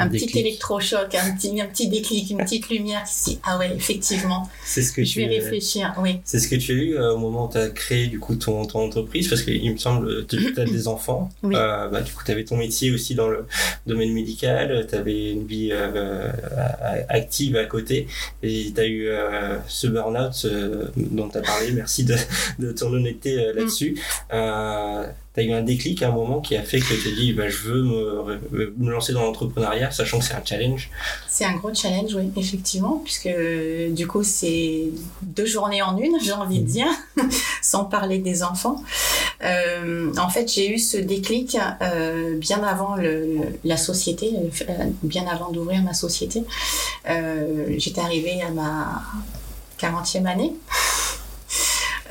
un 0.00 0.08
petit 0.08 0.38
électrochoc, 0.38 1.14
un 1.14 1.34
petit, 1.34 1.60
un 1.60 1.66
petit 1.66 1.88
déclic, 1.88 2.30
une 2.30 2.38
petite 2.38 2.68
lumière 2.68 3.04
qui 3.04 3.14
se 3.14 3.24
dit 3.30 3.38
ah 3.44 3.58
ouais 3.58 3.72
effectivement. 3.74 4.48
C'est 4.64 4.82
ce 4.82 4.92
que 4.92 5.04
je 5.04 5.16
vais 5.16 5.26
réfléchir. 5.26 5.94
Oui. 5.98 6.20
C'est 6.24 6.38
ce 6.38 6.48
que 6.48 6.56
tu 6.56 6.72
as 6.72 6.74
eu 6.74 6.94
euh, 6.96 7.14
au 7.14 7.18
moment 7.18 7.48
où 7.48 7.52
tu 7.52 7.58
as 7.58 7.68
créé 7.68 8.06
du 8.06 8.18
coup 8.18 8.36
ton, 8.36 8.64
ton 8.64 8.80
entreprise 8.80 9.28
parce 9.28 9.42
qu'il 9.42 9.72
me 9.72 9.78
semble 9.78 10.26
tu 10.26 10.54
as 10.56 10.64
des 10.64 10.88
enfants. 10.88 11.30
Oui. 11.42 11.54
Euh, 11.56 11.88
bah, 11.88 12.00
du 12.00 12.12
coup 12.12 12.22
tu 12.24 12.32
avais 12.32 12.44
ton 12.44 12.56
métier 12.56 12.90
aussi 12.90 13.14
dans 13.14 13.28
le 13.28 13.46
domaine 13.86 14.12
médical, 14.12 14.86
tu 14.88 14.94
avais 14.94 15.32
une 15.32 15.46
vie 15.46 15.70
euh, 15.72 16.30
active 17.08 17.56
à 17.56 17.64
côté 17.64 18.06
et 18.42 18.72
tu 18.74 18.80
as 18.80 18.86
eu 18.86 19.08
ce 19.66 19.86
burn-out 19.86 20.46
dont 20.96 21.28
tu 21.28 21.38
as 21.38 21.42
parlé. 21.42 21.72
Merci 21.72 22.04
de, 22.04 22.16
de 22.58 22.72
ton 22.72 22.92
honnêteté 22.92 23.38
euh, 23.38 23.52
là-dessus. 23.54 23.96
Mm 24.32 25.29
tu 25.34 25.40
as 25.40 25.42
eu 25.44 25.52
un 25.52 25.62
déclic 25.62 26.02
à 26.02 26.08
un 26.08 26.12
moment 26.12 26.40
qui 26.40 26.56
a 26.56 26.62
fait 26.62 26.80
que 26.80 26.86
tu 26.86 27.02
t'es 27.02 27.12
dit 27.12 27.32
bah, 27.32 27.48
je 27.48 27.58
veux 27.58 27.82
me, 27.82 28.72
me 28.76 28.90
lancer 28.90 29.12
dans 29.12 29.22
l'entrepreneuriat, 29.22 29.90
sachant 29.90 30.18
que 30.18 30.24
c'est 30.24 30.34
un 30.34 30.44
challenge 30.44 30.90
C'est 31.28 31.44
un 31.44 31.54
gros 31.54 31.72
challenge, 31.72 32.14
oui, 32.14 32.30
effectivement, 32.36 33.00
puisque 33.04 33.30
du 33.90 34.06
coup, 34.06 34.22
c'est 34.24 34.88
deux 35.22 35.46
journées 35.46 35.82
en 35.82 35.96
une, 35.96 36.18
j'ai 36.22 36.32
envie 36.32 36.60
de 36.60 36.66
dire, 36.66 36.90
sans 37.62 37.84
parler 37.84 38.18
des 38.18 38.42
enfants. 38.42 38.82
Euh, 39.42 40.12
en 40.18 40.28
fait, 40.28 40.52
j'ai 40.52 40.74
eu 40.74 40.78
ce 40.78 40.96
déclic 40.96 41.56
euh, 41.80 42.36
bien 42.36 42.62
avant 42.62 42.96
le, 42.96 43.38
la 43.64 43.76
société, 43.76 44.32
euh, 44.36 44.72
bien 45.02 45.26
avant 45.26 45.50
d'ouvrir 45.50 45.82
ma 45.82 45.94
société. 45.94 46.42
J'étais 47.76 48.00
arrivée 48.00 48.42
à 48.42 48.50
ma 48.50 49.02
40e 49.80 50.26
année. 50.26 50.52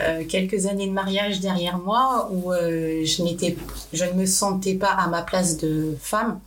Euh, 0.01 0.23
quelques 0.25 0.65
années 0.65 0.87
de 0.87 0.93
mariage 0.93 1.41
derrière 1.41 1.77
moi 1.77 2.29
où 2.31 2.53
euh, 2.53 3.03
je 3.03 3.21
n'étais, 3.21 3.57
je 3.91 4.05
ne 4.05 4.13
me 4.13 4.25
sentais 4.25 4.75
pas 4.75 4.91
à 4.91 5.07
ma 5.07 5.23
place 5.23 5.57
de 5.57 5.97
femme. 5.99 6.39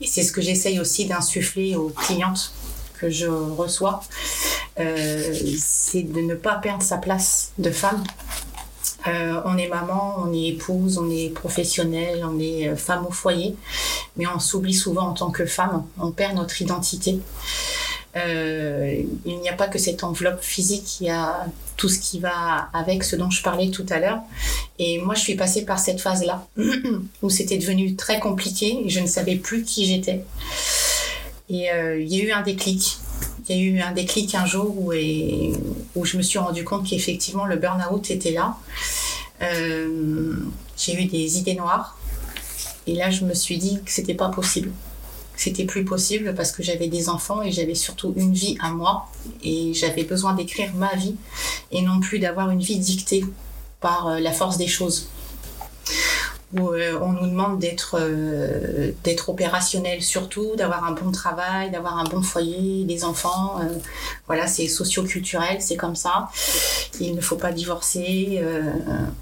Et 0.00 0.06
c'est 0.06 0.22
ce 0.22 0.32
que 0.32 0.40
j'essaye 0.40 0.80
aussi 0.80 1.06
d'insuffler 1.06 1.76
aux 1.76 1.90
clientes 1.90 2.52
que 2.98 3.08
je 3.08 3.26
reçois, 3.28 4.02
euh, 4.80 5.34
c'est 5.56 6.02
de 6.02 6.20
ne 6.20 6.34
pas 6.34 6.56
perdre 6.56 6.82
sa 6.82 6.96
place 6.96 7.52
de 7.58 7.70
femme. 7.70 8.02
On 9.06 9.56
est 9.56 9.68
maman, 9.68 10.16
on 10.18 10.34
est 10.34 10.48
épouse, 10.48 10.98
on 10.98 11.08
est 11.08 11.30
professionnelle, 11.30 12.26
on 12.28 12.38
est 12.38 12.76
femme 12.76 13.06
au 13.06 13.10
foyer, 13.10 13.56
mais 14.16 14.26
on 14.26 14.38
s'oublie 14.38 14.74
souvent 14.74 15.08
en 15.08 15.12
tant 15.14 15.30
que 15.30 15.46
femme, 15.46 15.84
on 15.98 16.10
perd 16.10 16.36
notre 16.36 16.60
identité. 16.60 17.18
Euh, 18.16 19.02
il 19.26 19.38
n'y 19.38 19.48
a 19.48 19.52
pas 19.52 19.68
que 19.68 19.78
cette 19.78 20.02
enveloppe 20.02 20.42
physique, 20.42 21.00
il 21.00 21.08
y 21.08 21.10
a 21.10 21.46
tout 21.76 21.88
ce 21.88 21.98
qui 21.98 22.18
va 22.18 22.68
avec 22.72 23.04
ce 23.04 23.16
dont 23.16 23.30
je 23.30 23.42
parlais 23.42 23.70
tout 23.70 23.86
à 23.90 23.98
l'heure. 23.98 24.20
Et 24.78 24.98
moi, 24.98 25.14
je 25.14 25.20
suis 25.20 25.34
passée 25.34 25.64
par 25.64 25.78
cette 25.78 26.00
phase-là, 26.00 26.46
où 27.22 27.30
c'était 27.30 27.58
devenu 27.58 27.94
très 27.96 28.18
compliqué, 28.18 28.82
et 28.84 28.88
je 28.88 29.00
ne 29.00 29.06
savais 29.06 29.36
plus 29.36 29.62
qui 29.62 29.86
j'étais. 29.86 30.24
Et 31.48 31.70
euh, 31.70 32.00
il 32.00 32.14
y 32.14 32.20
a 32.20 32.24
eu 32.24 32.32
un 32.32 32.42
déclic. 32.42 32.98
Il 33.48 33.56
y 33.56 33.58
a 33.58 33.62
eu 33.62 33.80
un 33.80 33.92
déclic 33.92 34.34
un 34.34 34.44
jour 34.44 34.74
où, 34.76 34.92
où 34.92 36.04
je 36.04 36.16
me 36.18 36.22
suis 36.22 36.38
rendu 36.38 36.64
compte 36.64 36.86
qu'effectivement 36.86 37.46
le 37.46 37.56
burn-out 37.56 38.10
était 38.10 38.32
là. 38.32 38.56
Euh, 39.40 40.34
j'ai 40.76 41.02
eu 41.02 41.06
des 41.06 41.38
idées 41.38 41.54
noires. 41.54 41.98
Et 42.86 42.94
là, 42.94 43.10
je 43.10 43.24
me 43.24 43.34
suis 43.34 43.58
dit 43.58 43.80
que 43.84 43.90
c'était 43.90 44.14
pas 44.14 44.28
possible 44.28 44.70
c'était 45.38 45.64
plus 45.64 45.84
possible 45.84 46.34
parce 46.34 46.52
que 46.52 46.62
j'avais 46.62 46.88
des 46.88 47.08
enfants 47.08 47.42
et 47.42 47.50
j'avais 47.50 47.74
surtout 47.74 48.12
une 48.16 48.34
vie 48.34 48.58
à 48.60 48.70
moi 48.70 49.08
et 49.42 49.72
j'avais 49.72 50.04
besoin 50.04 50.34
d'écrire 50.34 50.74
ma 50.74 50.94
vie 50.94 51.16
et 51.72 51.80
non 51.80 52.00
plus 52.00 52.18
d'avoir 52.18 52.50
une 52.50 52.60
vie 52.60 52.78
dictée 52.78 53.24
par 53.80 54.08
euh, 54.08 54.18
la 54.20 54.32
force 54.32 54.58
des 54.58 54.66
choses 54.66 55.08
où 56.56 56.70
euh, 56.70 56.98
on 57.02 57.12
nous 57.12 57.26
demande 57.26 57.58
d'être 57.58 57.98
euh, 58.00 58.92
d'être 59.04 59.28
opérationnel 59.28 60.02
surtout, 60.02 60.56
d'avoir 60.56 60.84
un 60.84 60.92
bon 60.92 61.10
travail, 61.12 61.70
d'avoir 61.70 61.98
un 61.98 62.04
bon 62.04 62.22
foyer, 62.22 62.84
des 62.84 63.04
enfants. 63.04 63.60
Euh, 63.60 63.66
voilà, 64.26 64.46
c'est 64.46 64.66
socio-culturel, 64.66 65.60
c'est 65.60 65.76
comme 65.76 65.96
ça. 65.96 66.28
Il 67.00 67.14
ne 67.14 67.20
faut 67.20 67.36
pas 67.36 67.52
divorcer. 67.52 68.42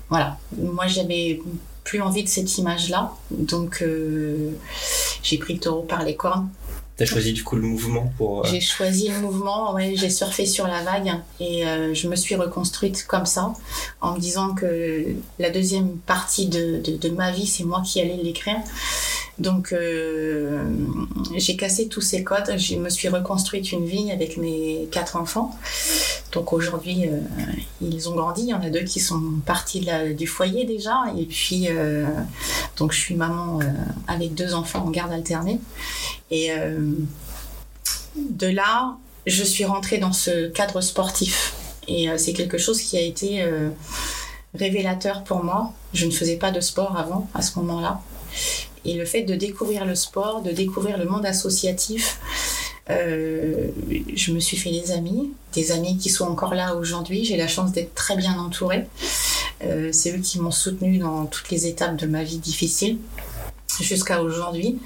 voilà. 0.09 0.39
Moi, 0.57 0.87
j'avais 0.87 1.41
plus 1.87 2.01
envie 2.03 2.25
de 2.25 2.29
cette 2.29 2.59
image-là, 2.59 3.13
donc 3.31 3.81
euh, 3.83 4.51
j'ai 5.23 5.39
pris 5.39 5.55
le 5.55 5.61
taureau 5.61 5.83
par 5.83 6.03
les 6.05 6.17
cornes. 6.17 6.49
T'as 6.99 7.05
choisi 7.05 7.35
du 7.35 7.45
coup 7.45 7.57
le 7.57 7.63
mouvement 7.63 8.11
pour. 8.17 8.41
euh, 8.41 8.49
J'ai 8.51 8.61
choisi 8.61 9.09
le 9.11 9.19
mouvement, 9.21 9.75
ouais, 9.75 9.95
j'ai 9.97 10.09
surfé 10.11 10.47
sur 10.47 10.67
la 10.67 10.83
vague 10.83 11.13
et 11.41 11.67
euh, 11.67 11.93
je 11.95 12.09
me 12.09 12.17
suis 12.17 12.35
reconstruite 12.37 13.05
comme 13.07 13.27
ça, 13.27 13.53
en 14.01 14.15
me 14.15 14.19
disant 14.19 14.55
que 14.55 15.05
la 15.39 15.51
deuxième 15.51 15.91
partie 15.99 16.47
de, 16.47 16.81
de, 16.87 16.97
de 16.97 17.09
ma 17.11 17.31
vie, 17.33 17.47
c'est 17.47 17.65
moi 17.65 17.83
qui 17.87 18.01
allais 18.01 18.17
l'écrire. 18.23 18.57
Donc 19.39 19.73
euh, 19.73 20.65
j'ai 21.37 21.57
cassé 21.57 21.89
tous 21.89 22.01
ces 22.01 22.25
codes, 22.25 22.57
je 22.57 22.77
me 22.77 22.89
suis 22.89 23.09
reconstruite 23.09 23.71
une 23.71 23.85
vie 23.85 24.11
avec 24.11 24.39
mes 24.39 24.89
quatre 24.91 25.17
enfants. 25.17 25.55
Donc 26.33 26.53
aujourd'hui, 26.55 27.07
euh, 27.07 27.21
ils 27.83 28.09
ont 28.09 28.15
grandi, 28.15 28.43
il 28.43 28.49
y 28.49 28.55
en 28.55 28.63
a 28.63 28.71
deux 28.71 28.85
qui 28.85 28.99
sont 28.99 29.21
partis 29.45 29.87
du 30.17 30.27
foyer 30.27 30.65
déjà, 30.65 31.05
et 31.19 31.27
puis 31.27 31.67
euh, 31.69 32.07
donc 32.79 32.93
je 32.93 32.99
suis 32.99 33.15
maman 33.15 33.61
avec 34.07 34.35
deux 34.35 34.55
enfants 34.55 34.85
en 34.87 34.91
garde 34.91 35.13
alternée. 35.13 35.61
Et 36.31 36.51
de 38.17 38.47
là, 38.47 38.97
je 39.27 39.45
suis 39.45 39.65
rentrée 39.65 39.99
dans 39.99 40.13
ce 40.13 40.49
cadre 40.49 40.81
sportif. 40.81 41.55
Et 41.89 42.09
c'est 42.17 42.33
quelque 42.33 42.59
chose 42.59 42.81
qui 42.81 42.97
a 42.97 43.01
été 43.01 43.45
révélateur 44.55 45.23
pour 45.25 45.45
moi. 45.45 45.73
Je 45.95 46.07
ne 46.07 46.11
faisais 46.11 46.37
pas 46.37 46.51
de 46.51 46.61
sport 46.61 46.97
avant, 46.97 47.29
à 47.35 47.43
ce 47.43 47.59
moment-là. 47.59 48.01
Et 48.87 48.95
le 48.95 49.05
fait 49.05 49.23
de 49.23 49.35
découvrir 49.35 49.85
le 49.85 49.95
sport, 49.95 50.43
de 50.43 50.53
découvrir 50.53 50.97
le 50.97 51.05
monde 51.05 51.27
associatif, 51.27 52.21
euh, 52.89 53.69
je 54.15 54.33
me 54.33 54.39
suis 54.39 54.57
fait 54.57 54.71
des 54.71 54.93
amis, 54.93 55.33
des 55.53 55.73
amis 55.73 55.99
qui 55.99 56.09
sont 56.09 56.25
encore 56.25 56.55
là 56.55 56.77
aujourd'hui. 56.77 57.25
J'ai 57.25 57.37
la 57.37 57.49
chance 57.49 57.73
d'être 57.73 57.95
très 57.95 58.17
bien 58.17 58.39
entourée. 58.39 58.87
Euh, 59.65 59.91
c'est 59.93 60.17
eux 60.17 60.21
qui 60.21 60.39
m'ont 60.39 60.53
soutenue 60.53 60.99
dans 60.99 61.27
toutes 61.27 61.51
les 61.51 61.67
étapes 61.67 61.97
de 61.97 62.07
ma 62.07 62.23
vie 62.23 62.39
difficile 62.39 62.99
jusqu'à 63.81 64.23
aujourd'hui. 64.23 64.79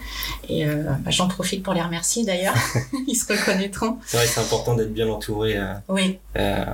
Et 0.49 0.67
euh, 0.67 0.83
bah, 1.05 1.11
j'en 1.11 1.29
profite 1.29 1.63
pour 1.63 1.75
les 1.75 1.83
remercier 1.83 2.25
d'ailleurs. 2.25 2.55
Ils 3.07 3.15
se 3.15 3.33
reconnaîtront. 3.33 3.99
C'est 4.07 4.17
vrai 4.17 4.27
c'est 4.27 4.41
important 4.41 4.75
d'être 4.75 4.93
bien 4.93 5.09
entouré 5.09 5.57
euh, 5.57 5.73
Oui, 5.89 6.19
euh, 6.37 6.65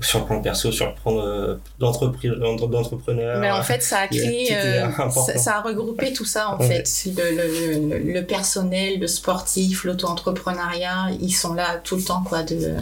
sur 0.00 0.20
le 0.20 0.24
plan 0.26 0.40
perso, 0.40 0.70
sur 0.72 0.86
le 0.86 0.92
plan 0.94 1.58
d'entrepreneur. 1.78 3.38
mais 3.40 3.50
en 3.50 3.62
fait, 3.62 3.82
ça 3.82 3.98
a 4.00 4.08
créé, 4.08 4.54
euh, 4.54 4.86
ça, 5.10 5.38
ça 5.38 5.56
a 5.56 5.60
regroupé 5.62 6.12
tout 6.12 6.24
ça 6.24 6.50
en 6.50 6.58
Ouais. 6.58 6.66
fait. 6.84 7.04
Le, 7.16 7.36
le, 7.36 7.98
le, 7.98 8.12
le 8.12 8.24
personnel, 8.26 8.98
le 9.00 9.06
sportif, 9.06 9.84
l'auto-entrepreneuriat, 9.84 11.08
ils 11.20 11.32
sont 11.32 11.54
là 11.54 11.76
tout 11.82 11.96
le 11.96 12.02
temps 12.02 12.22
quoi. 12.22 12.42
De, 12.42 12.74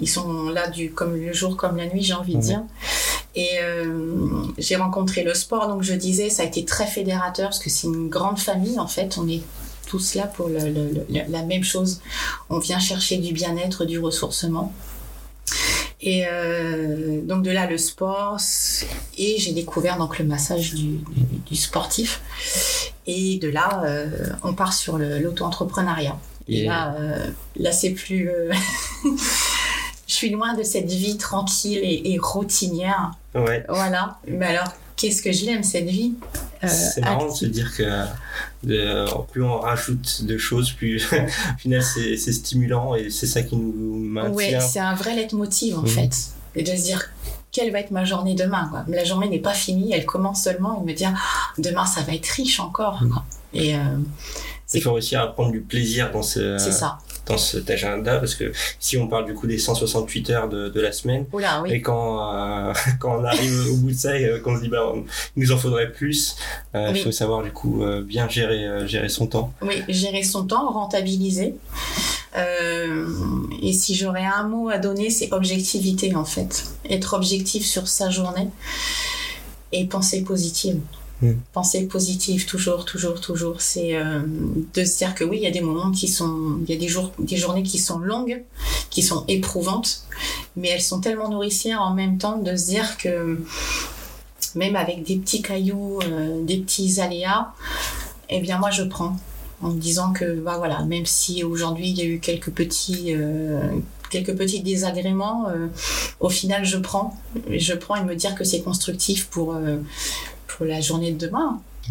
ils 0.00 0.08
sont 0.08 0.48
là 0.50 0.68
du 0.68 0.90
comme 0.92 1.16
le 1.16 1.32
jour 1.32 1.56
comme 1.56 1.76
la 1.76 1.86
nuit, 1.86 2.02
j'ai 2.02 2.14
envie 2.14 2.36
de 2.36 2.40
dire. 2.40 2.62
Et 3.34 3.48
euh, 3.62 4.42
j'ai 4.58 4.76
rencontré 4.76 5.22
le 5.24 5.32
sport, 5.34 5.66
donc 5.68 5.82
je 5.82 5.94
disais, 5.94 6.28
ça 6.28 6.42
a 6.42 6.46
été 6.46 6.64
très 6.64 6.86
fédérateur 6.86 7.48
parce 7.48 7.58
que 7.58 7.70
c'est 7.70 7.86
une 7.86 8.08
grande 8.08 8.38
famille 8.38 8.78
en 8.78 8.86
fait. 8.86 9.16
On 9.18 9.26
est 9.28 9.40
tous 9.86 10.14
là 10.14 10.26
pour 10.26 10.48
le, 10.48 10.58
le- 10.58 10.92
le- 11.08 11.30
la 11.30 11.42
même 11.42 11.64
chose. 11.64 12.00
On 12.50 12.58
vient 12.58 12.78
chercher 12.78 13.16
du 13.18 13.32
bien-être, 13.32 13.84
du 13.86 13.98
ressourcement. 13.98 14.72
Et 16.04 16.24
euh, 16.26 17.20
donc 17.22 17.42
de 17.44 17.50
là 17.52 17.66
le 17.66 17.78
sport 17.78 18.36
et 19.16 19.36
j'ai 19.38 19.52
découvert 19.52 19.98
donc 19.98 20.18
le 20.18 20.24
massage 20.24 20.74
du, 20.74 20.82
du, 20.96 21.22
du 21.46 21.54
sportif 21.56 22.20
et 23.06 23.38
de 23.38 23.48
là 23.48 23.82
euh, 23.84 24.08
on 24.42 24.52
part 24.52 24.72
sur 24.72 24.98
l'auto-entrepreneuriat. 24.98 26.18
Et 26.48 26.62
Et- 26.62 26.66
là, 26.66 26.96
là 27.56 27.70
c'est 27.72 27.90
plus 27.90 28.28
suis 30.26 30.30
loin 30.30 30.54
de 30.54 30.62
cette 30.62 30.90
vie 30.90 31.16
tranquille 31.16 31.78
et, 31.82 32.12
et 32.12 32.18
routinière. 32.18 33.12
Ouais. 33.34 33.64
Voilà. 33.68 34.18
Mais 34.26 34.46
alors 34.46 34.68
qu'est-ce 34.96 35.22
que 35.22 35.32
je 35.32 35.46
l'aime 35.46 35.62
cette 35.62 35.86
vie? 35.86 36.14
Euh, 36.64 36.68
c'est 36.68 37.00
marrant 37.00 37.26
de 37.28 37.34
se 37.34 37.46
dire 37.46 37.74
que 37.76 37.82
de, 38.62 39.04
plus 39.32 39.42
on 39.42 39.58
rajoute 39.58 40.24
de 40.24 40.38
choses, 40.38 40.72
plus 40.72 41.04
au 41.12 41.58
final 41.58 41.82
c'est 41.82 42.16
stimulant 42.16 42.94
et 42.94 43.10
c'est 43.10 43.26
ça 43.26 43.42
qui 43.42 43.56
nous 43.56 43.96
maintient. 43.96 44.60
c'est 44.60 44.78
un 44.78 44.94
vrai 44.94 45.14
leitmotiv 45.16 45.78
en 45.78 45.82
Mhm. 45.82 45.88
fait. 45.88 46.10
Et 46.54 46.62
de 46.62 46.68
se 46.76 46.82
dire, 46.82 47.02
quelle 47.50 47.72
va 47.72 47.80
être 47.80 47.90
ma 47.90 48.04
journée 48.04 48.34
demain 48.34 48.68
quoi? 48.70 48.84
La 48.88 49.04
journée 49.04 49.28
n'est 49.28 49.38
pas 49.40 49.54
finie, 49.54 49.92
elle 49.92 50.04
commence 50.06 50.42
seulement 50.44 50.80
et 50.82 50.86
me 50.86 50.94
dire, 50.94 51.12
Ah, 51.14 51.52
demain 51.58 51.86
ça 51.86 52.02
va 52.02 52.14
être 52.14 52.26
riche 52.28 52.60
encore. 52.60 53.02
Mhm. 53.02 53.10
quoi. 53.10 53.24
Et 53.54 53.74
euh, 53.74 53.78
Il 54.74 54.82
faut 54.82 54.92
réussir 54.92 55.20
à 55.20 55.26
prendre 55.32 55.50
du 55.50 55.60
plaisir 55.60 56.10
dans 56.12 56.22
ce, 56.22 56.56
c'est 56.58 56.72
ça. 56.72 56.98
Dans 57.26 57.38
cet 57.38 57.70
agenda 57.70 58.18
parce 58.18 58.34
que 58.34 58.52
si 58.80 58.96
on 58.98 59.06
parle 59.06 59.26
du 59.26 59.34
coup 59.34 59.46
des 59.46 59.56
168 59.58 60.30
heures 60.30 60.48
de, 60.48 60.68
de 60.68 60.80
la 60.80 60.90
semaine 60.90 61.24
Oula, 61.32 61.62
oui. 61.62 61.70
et 61.72 61.80
quand 61.80 62.34
euh, 62.34 62.72
quand 62.98 63.16
on 63.20 63.24
arrive 63.24 63.68
au 63.70 63.76
bout 63.76 63.90
de 63.92 63.96
ça 63.96 64.18
et 64.18 64.40
qu'on 64.42 64.56
se 64.56 64.62
dit 64.62 64.68
bah 64.68 64.92
il 65.36 65.42
nous 65.42 65.52
en 65.52 65.56
faudrait 65.56 65.92
plus 65.92 66.34
euh, 66.74 66.88
il 66.90 66.94
Oui. 66.94 67.02
faut 67.02 67.12
savoir 67.12 67.42
du 67.44 67.52
coup 67.52 67.82
euh, 67.84 68.02
bien 68.02 68.28
gérer 68.28 68.66
euh, 68.66 68.86
gérer 68.88 69.08
son 69.08 69.26
temps 69.28 69.52
Oui, 69.62 69.82
gérer 69.88 70.24
son 70.24 70.44
temps, 70.46 70.68
rentabiliser. 70.70 71.54
Euh, 72.36 73.06
et 73.62 73.72
si 73.72 73.94
j'aurais 73.94 74.24
un 74.24 74.44
mot 74.48 74.68
à 74.70 74.78
donner, 74.78 75.10
c'est 75.10 75.32
objectivité 75.32 76.14
en 76.16 76.24
fait. 76.24 76.64
Être 76.88 77.14
objectif 77.14 77.64
sur 77.64 77.86
sa 77.88 78.10
journée 78.10 78.48
et 79.72 79.86
penser 79.86 80.22
positive. 80.22 80.80
Mm. 81.22 81.34
Penser 81.52 81.86
positive 81.86 82.46
toujours, 82.46 82.84
toujours, 82.84 83.20
toujours. 83.20 83.60
C'est 83.60 83.94
euh, 83.94 84.22
de 84.74 84.84
se 84.84 84.98
dire 84.98 85.14
que 85.14 85.22
oui, 85.24 85.38
il 85.38 85.42
y 85.44 85.46
a 85.46 85.52
des 85.52 85.60
moments 85.60 85.92
qui 85.92 86.08
sont, 86.08 86.58
il 86.66 86.70
y 86.70 86.76
a 86.76 86.80
des 86.80 86.88
jours, 86.88 87.12
des 87.18 87.36
journées 87.36 87.62
qui 87.62 87.78
sont 87.78 87.98
longues, 87.98 88.42
qui 88.90 89.02
sont 89.02 89.24
éprouvantes, 89.28 90.04
mais 90.56 90.68
elles 90.68 90.82
sont 90.82 91.00
tellement 91.00 91.28
nourricières 91.28 91.80
en 91.80 91.94
même 91.94 92.18
temps 92.18 92.38
de 92.38 92.56
se 92.56 92.66
dire 92.66 92.96
que 92.98 93.40
même 94.56 94.74
avec 94.74 95.04
des 95.04 95.16
petits 95.16 95.42
cailloux, 95.42 96.00
euh, 96.02 96.44
des 96.44 96.58
petits 96.58 97.00
aléas, 97.00 97.52
eh 98.28 98.40
bien 98.40 98.58
moi 98.58 98.70
je 98.70 98.82
prends 98.82 99.16
en 99.62 99.68
me 99.68 99.80
disant 99.80 100.12
que 100.12 100.40
bah 100.40 100.56
voilà 100.58 100.82
même 100.82 101.06
si 101.06 101.44
aujourd'hui 101.44 101.90
il 101.90 101.98
y 101.98 102.02
a 102.02 102.04
eu 102.04 102.18
quelques 102.18 102.50
petits 102.50 103.14
euh, 103.14 103.60
quelques 104.10 104.36
petits 104.36 104.60
désagréments 104.60 105.46
au 106.18 106.28
final 106.28 106.64
je 106.64 106.78
prends 106.78 107.16
je 107.48 107.72
prends 107.72 107.94
et 107.94 108.02
me 108.02 108.16
dire 108.16 108.34
que 108.34 108.44
c'est 108.44 108.60
constructif 108.60 109.26
pour 109.28 109.54
pour 110.62 110.70
la 110.70 110.80
journée 110.80 111.10
de 111.10 111.26
demain. 111.26 111.60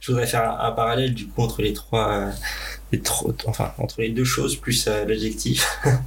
Je 0.00 0.10
voudrais 0.12 0.26
faire 0.26 0.50
un, 0.50 0.68
un 0.68 0.72
parallèle 0.72 1.14
du 1.14 1.28
coup 1.28 1.42
entre 1.42 1.62
les 1.62 1.72
trois 1.72 2.10
euh, 2.12 2.30
les 2.92 3.00
trois- 3.00 3.32
enfin 3.46 3.72
entre 3.78 4.00
les 4.00 4.08
deux 4.10 4.24
choses 4.24 4.56
plus 4.56 4.86
euh, 4.88 5.04
l'adjectif 5.04 5.66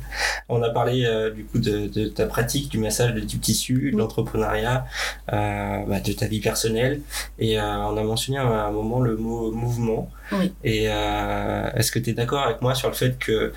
on 0.49 0.61
a 0.63 0.69
parlé 0.69 1.05
euh, 1.05 1.29
du 1.31 1.43
coup 1.45 1.59
de, 1.59 1.87
de 1.87 2.07
ta 2.07 2.25
pratique 2.25 2.69
du 2.69 2.77
massage 2.77 3.13
de 3.13 3.19
type 3.21 3.39
tissu 3.41 3.91
de 3.93 3.97
l'entrepreneuriat 3.97 4.85
bah, 5.29 5.99
de 6.03 6.11
ta 6.13 6.25
vie 6.27 6.41
personnelle. 6.41 7.01
Et 7.39 7.59
on 7.61 7.95
a 7.97 8.03
mentionné 8.03 8.37
à 8.39 8.43
un 8.65 8.71
moment 8.71 8.99
le 8.99 9.15
mot 9.15 9.51
mouvement. 9.51 10.11
Oui. 10.33 10.51
et 10.63 10.83
est-ce 10.85 11.91
que 11.91 11.99
tu 11.99 12.09
es 12.09 12.13
d'accord 12.13 12.43
avec 12.43 12.61
moi 12.61 12.75
sur 12.75 12.89
le 12.89 12.95
fait 12.95 13.17
que 13.17 13.53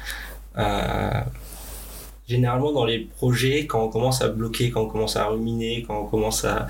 généralement 2.33 2.73
dans 2.73 2.85
les 2.85 2.99
projets, 2.99 3.67
quand 3.67 3.83
on 3.85 3.89
commence 3.89 4.23
à 4.23 4.29
bloquer, 4.29 4.71
quand 4.71 4.83
on 4.83 4.89
commence 4.89 5.17
à 5.17 5.25
ruminer, 5.27 5.85
quand 5.87 5.99
on 6.03 6.07
commence 6.07 6.45
à, 6.45 6.67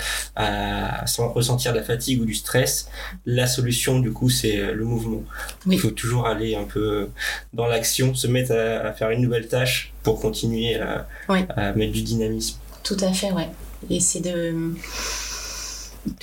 ressentir 1.34 1.72
de 1.72 1.78
la 1.78 1.84
fatigue 1.84 2.20
ou 2.22 2.24
du 2.24 2.34
stress, 2.34 2.88
la 3.26 3.46
solution 3.46 3.98
du 4.00 4.12
coup 4.12 4.28
c'est 4.28 4.56
le 4.72 4.84
mouvement. 4.84 5.22
Oui. 5.66 5.76
Il 5.76 5.80
faut 5.80 5.90
toujours 5.90 6.26
aller 6.26 6.54
un 6.54 6.64
peu 6.64 7.08
dans 7.52 7.66
l'action, 7.66 8.14
se 8.14 8.26
mettre 8.26 8.52
à, 8.52 8.88
à 8.88 8.92
faire 8.92 9.10
une 9.10 9.22
nouvelle 9.22 9.48
tâche 9.48 9.92
pour 10.02 10.20
continuer 10.20 10.74
à, 10.76 11.06
Oui. 11.28 11.40
à 11.56 11.72
mettre 11.72 11.92
du 11.92 12.02
dynamisme. 12.02 12.56
tout 12.82 12.96
à 13.00 13.12
fait 13.12 13.30
ouais 13.32 13.48
et 13.90 14.00
c'est 14.00 14.20
de, 14.20 14.54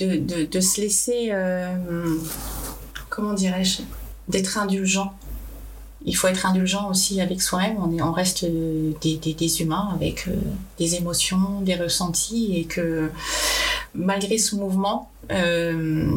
de 0.00 0.16
de 0.16 0.44
de 0.46 0.60
se 0.60 0.80
laisser 0.80 1.28
euh, 1.32 2.16
comment 3.08 3.34
dirais-je 3.34 3.82
d'être 4.28 4.58
indulgent 4.58 5.12
il 6.06 6.16
faut 6.16 6.28
être 6.28 6.46
indulgent 6.46 6.88
aussi 6.90 7.20
avec 7.20 7.42
soi-même. 7.42 7.76
On, 7.78 8.02
on 8.02 8.12
reste 8.12 8.44
euh, 8.44 8.92
des, 9.02 9.62
humains 9.62 9.90
avec 9.94 10.28
euh, 10.28 10.32
des 10.78 10.94
émotions, 10.94 11.60
des 11.60 11.74
ressentis, 11.74 12.56
et 12.56 12.64
que 12.64 13.10
malgré 13.94 14.38
ce 14.38 14.56
mouvement, 14.56 15.10
euh, 15.30 16.10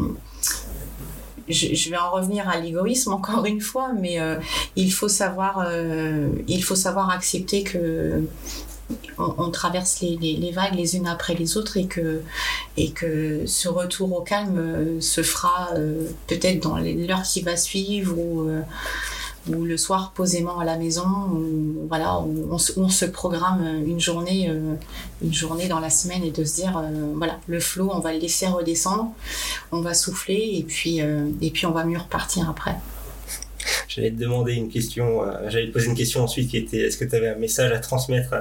je, 1.48 1.90
vais 1.90 1.98
en 1.98 2.10
revenir 2.10 2.48
à 2.48 2.58
l'égoïsme 2.58 3.12
encore 3.12 3.44
une 3.44 3.60
fois, 3.60 3.92
mais 3.92 4.18
il 4.76 4.90
faut 4.90 5.08
savoir, 5.08 5.68
il 6.48 6.64
faut 6.64 6.74
savoir 6.74 7.10
accepter 7.10 7.62
que 7.62 8.22
on, 9.18 9.50
traverse 9.50 10.00
les, 10.00 10.52
vagues 10.54 10.74
les 10.74 10.96
unes 10.96 11.06
après 11.06 11.34
les 11.34 11.58
autres 11.58 11.76
et 11.76 11.86
que 11.86 12.22
et 12.78 12.92
que 12.92 13.42
ce 13.46 13.68
retour 13.68 14.16
au 14.16 14.22
calme 14.22 15.00
se 15.00 15.22
fera 15.22 15.70
peut-être 16.28 16.62
dans 16.62 16.78
l'heure 16.78 17.22
qui 17.22 17.42
va 17.42 17.58
suivre 17.58 18.16
ou 18.18 18.48
ou 19.48 19.64
le 19.64 19.76
soir 19.76 20.12
posément 20.14 20.58
à 20.58 20.64
la 20.64 20.76
maison 20.76 21.06
ou 21.32 21.86
voilà 21.88 22.18
on, 22.18 22.56
se, 22.58 22.78
on 22.78 22.88
se 22.88 23.04
programme 23.04 23.82
une 23.86 24.00
journée 24.00 24.48
euh, 24.48 24.74
une 25.22 25.34
journée 25.34 25.68
dans 25.68 25.80
la 25.80 25.90
semaine 25.90 26.22
et 26.24 26.30
de 26.30 26.44
se 26.44 26.54
dire 26.54 26.78
euh, 26.78 27.12
voilà 27.16 27.38
le 27.46 27.60
flot 27.60 27.90
on 27.92 28.00
va 28.00 28.12
le 28.12 28.18
laisser 28.18 28.46
redescendre 28.46 29.12
on 29.70 29.80
va 29.80 29.92
souffler 29.92 30.50
et 30.54 30.62
puis 30.62 31.02
euh, 31.02 31.28
et 31.42 31.50
puis 31.50 31.66
on 31.66 31.72
va 31.72 31.84
mieux 31.84 31.98
repartir 31.98 32.48
après 32.48 32.76
J'allais 33.94 34.10
te 34.10 34.16
demander 34.16 34.54
une 34.54 34.68
question, 34.68 35.22
euh, 35.22 35.48
j'allais 35.48 35.68
te 35.68 35.72
poser 35.72 35.86
une 35.86 35.94
question 35.94 36.22
ensuite 36.22 36.50
qui 36.50 36.56
était 36.56 36.78
est-ce 36.78 36.96
que 36.96 37.04
tu 37.04 37.14
avais 37.14 37.28
un 37.28 37.36
message 37.36 37.70
à 37.72 37.78
transmettre 37.78 38.34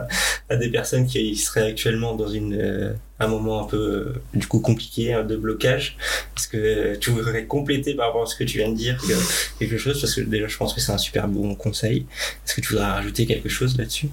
à, 0.50 0.56
des 0.56 0.70
personnes 0.70 1.06
qui 1.06 1.36
seraient 1.36 1.68
actuellement 1.68 2.16
dans 2.16 2.26
euh, 2.34 2.94
un 3.20 3.28
moment 3.28 3.62
un 3.62 3.66
peu 3.66 3.78
euh, 3.78 4.22
du 4.34 4.48
coup 4.48 4.60
compliqué 4.60 5.14
hein, 5.14 5.24
de 5.24 5.36
blocage? 5.36 5.98
Est-ce 6.38 6.48
que 6.48 6.96
tu 6.96 7.12
voudrais 7.12 7.46
compléter 7.46 7.94
par 7.94 8.08
rapport 8.08 8.24
à 8.24 8.26
ce 8.26 8.36
que 8.36 8.44
tu 8.44 8.58
viens 8.58 8.70
de 8.70 8.76
dire 8.76 8.98
que- 8.98 9.60
quelque 9.60 9.78
chose? 9.78 10.02
Parce 10.02 10.16
que 10.16 10.22
déjà 10.22 10.48
je 10.48 10.58
pense 10.58 10.74
que 10.74 10.82
c'est 10.82 10.92
un 10.92 10.98
super 10.98 11.28
bon 11.28 11.54
conseil. 11.56 12.08
Est-ce 12.46 12.56
que 12.56 12.62
tu 12.62 12.74
voudrais 12.74 12.90
rajouter 12.90 13.26
quelque 13.26 13.50
chose 13.50 13.78
là-dessus? 13.78 14.10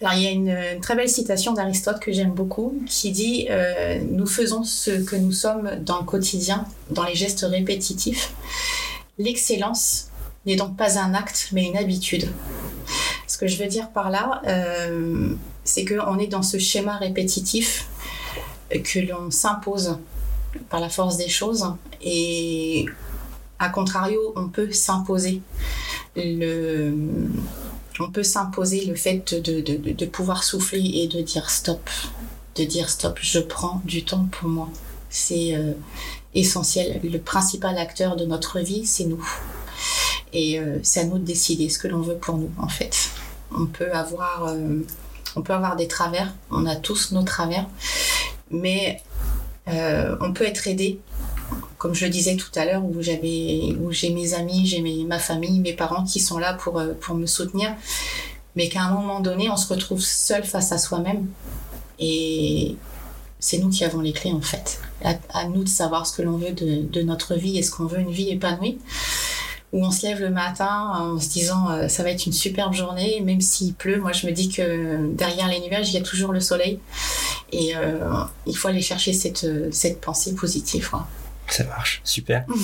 Alors, 0.00 0.12
il 0.12 0.22
y 0.22 0.26
a 0.26 0.30
une, 0.30 0.80
très 0.82 0.94
belle 0.94 1.08
citation 1.08 1.54
d'Aristote 1.54 2.00
que 2.00 2.12
j'aime 2.12 2.32
beaucoup 2.32 2.82
qui 2.86 3.12
dit 3.12 3.48
Nous 4.10 4.26
faisons 4.26 4.62
ce 4.62 4.90
que 4.90 5.16
nous 5.16 5.32
sommes 5.32 5.70
dans 5.80 6.00
le 6.00 6.04
quotidien, 6.04 6.66
dans 6.90 7.04
les 7.04 7.14
gestes 7.14 7.46
répétitifs. 7.48 8.32
L'excellence 9.18 10.10
n'est 10.46 10.56
donc 10.56 10.76
pas 10.76 10.98
un 10.98 11.14
acte, 11.14 11.48
mais 11.52 11.64
une 11.64 11.76
habitude. 11.76 12.28
Ce 13.26 13.36
que 13.36 13.46
je 13.46 13.58
veux 13.58 13.68
dire 13.68 13.90
par 13.90 14.10
là, 14.10 14.40
euh, 14.46 15.34
c'est 15.64 15.84
qu'on 15.84 16.18
est 16.18 16.28
dans 16.28 16.42
ce 16.42 16.58
schéma 16.58 16.96
répétitif 16.96 17.88
que 18.70 18.98
l'on 19.00 19.30
s'impose 19.30 19.98
par 20.70 20.80
la 20.80 20.88
force 20.88 21.16
des 21.16 21.28
choses 21.28 21.74
et 22.00 22.86
à 23.58 23.68
contrario, 23.68 24.32
on 24.36 24.48
peut 24.48 24.70
s'imposer 24.72 25.40
le, 26.14 26.94
on 28.00 28.10
peut 28.10 28.22
s'imposer 28.22 28.84
le 28.84 28.94
fait 28.94 29.34
de, 29.34 29.60
de, 29.60 29.92
de, 29.92 30.06
pouvoir 30.06 30.44
souffler 30.44 30.80
et 30.80 31.08
de 31.08 31.20
dire 31.22 31.50
stop, 31.50 31.88
de 32.56 32.64
dire 32.64 32.90
stop, 32.90 33.18
je 33.20 33.38
prends 33.38 33.80
du 33.84 34.04
temps 34.04 34.28
pour 34.30 34.48
moi. 34.48 34.68
C'est 35.08 35.54
euh, 35.54 35.72
essentiel. 36.34 37.00
Le 37.02 37.18
principal 37.18 37.78
acteur 37.78 38.16
de 38.16 38.26
notre 38.26 38.60
vie, 38.60 38.84
c'est 38.84 39.04
nous. 39.04 39.26
Et 40.36 40.58
euh, 40.58 40.78
c'est 40.82 41.00
à 41.00 41.04
nous 41.04 41.18
de 41.18 41.24
décider 41.24 41.70
ce 41.70 41.78
que 41.78 41.88
l'on 41.88 42.02
veut 42.02 42.16
pour 42.16 42.36
nous, 42.36 42.50
en 42.58 42.68
fait. 42.68 42.94
On 43.56 43.64
peut 43.64 43.90
avoir, 43.90 44.48
euh, 44.48 44.80
on 45.34 45.40
peut 45.40 45.54
avoir 45.54 45.76
des 45.76 45.88
travers, 45.88 46.34
on 46.50 46.66
a 46.66 46.76
tous 46.76 47.12
nos 47.12 47.22
travers, 47.22 47.66
mais 48.50 49.00
euh, 49.68 50.14
on 50.20 50.34
peut 50.34 50.44
être 50.44 50.68
aidé 50.68 51.00
comme 51.78 51.94
je 51.94 52.04
le 52.04 52.10
disais 52.10 52.36
tout 52.36 52.50
à 52.54 52.66
l'heure, 52.66 52.84
où 52.84 53.00
j'ai 53.00 54.10
mes 54.10 54.34
amis, 54.34 54.66
j'ai 54.66 54.82
ma 55.04 55.18
famille, 55.18 55.60
mes 55.60 55.72
parents 55.72 56.04
qui 56.04 56.20
sont 56.20 56.38
là 56.38 56.52
pour, 56.52 56.82
me 57.14 57.26
soutenir, 57.26 57.74
mais 58.56 58.68
qu'à 58.68 58.82
un 58.82 58.90
moment 58.90 59.20
donné, 59.20 59.48
on 59.48 59.56
se 59.56 59.72
retrouve 59.72 60.02
seul 60.02 60.44
face 60.44 60.72
à 60.72 60.78
soi-même. 60.78 61.28
Et 61.98 62.76
c'est 63.38 63.58
nous 63.58 63.70
qui 63.70 63.84
avons 63.84 64.00
les 64.00 64.12
clés, 64.12 64.32
en 64.32 64.40
fait. 64.40 64.80
À, 65.04 65.14
à 65.32 65.44
nous 65.44 65.64
de 65.64 65.68
savoir 65.68 66.06
ce 66.06 66.16
que 66.16 66.22
l'on 66.22 66.36
veut 66.36 66.52
de, 66.52 66.82
de 66.82 67.02
notre 67.02 67.34
vie. 67.34 67.58
Est-ce 67.58 67.70
qu'on 67.70 67.86
veut 67.86 68.00
une 68.00 68.10
vie 68.10 68.30
épanouie 68.30 68.78
où 69.72 69.84
on 69.84 69.90
se 69.90 70.06
lève 70.06 70.20
le 70.20 70.30
matin 70.30 70.92
en 70.94 71.20
se 71.20 71.28
disant 71.28 71.70
euh, 71.70 71.88
ça 71.88 72.02
va 72.02 72.10
être 72.10 72.26
une 72.26 72.32
superbe 72.32 72.72
journée, 72.72 73.20
même 73.20 73.40
s'il 73.40 73.74
pleut. 73.74 74.00
Moi, 74.00 74.12
je 74.12 74.26
me 74.26 74.32
dis 74.32 74.48
que 74.48 75.12
derrière 75.14 75.48
les 75.48 75.60
nuages, 75.60 75.90
il 75.90 75.94
y 75.94 75.98
a 75.98 76.02
toujours 76.02 76.32
le 76.32 76.40
soleil. 76.40 76.80
Et 77.52 77.76
euh, 77.76 77.98
il 78.46 78.56
faut 78.56 78.68
aller 78.68 78.82
chercher 78.82 79.12
cette, 79.12 79.46
cette 79.72 80.00
pensée 80.00 80.34
positive. 80.34 80.88
quoi. 80.90 81.06
Ça 81.48 81.64
marche, 81.64 82.00
super. 82.04 82.44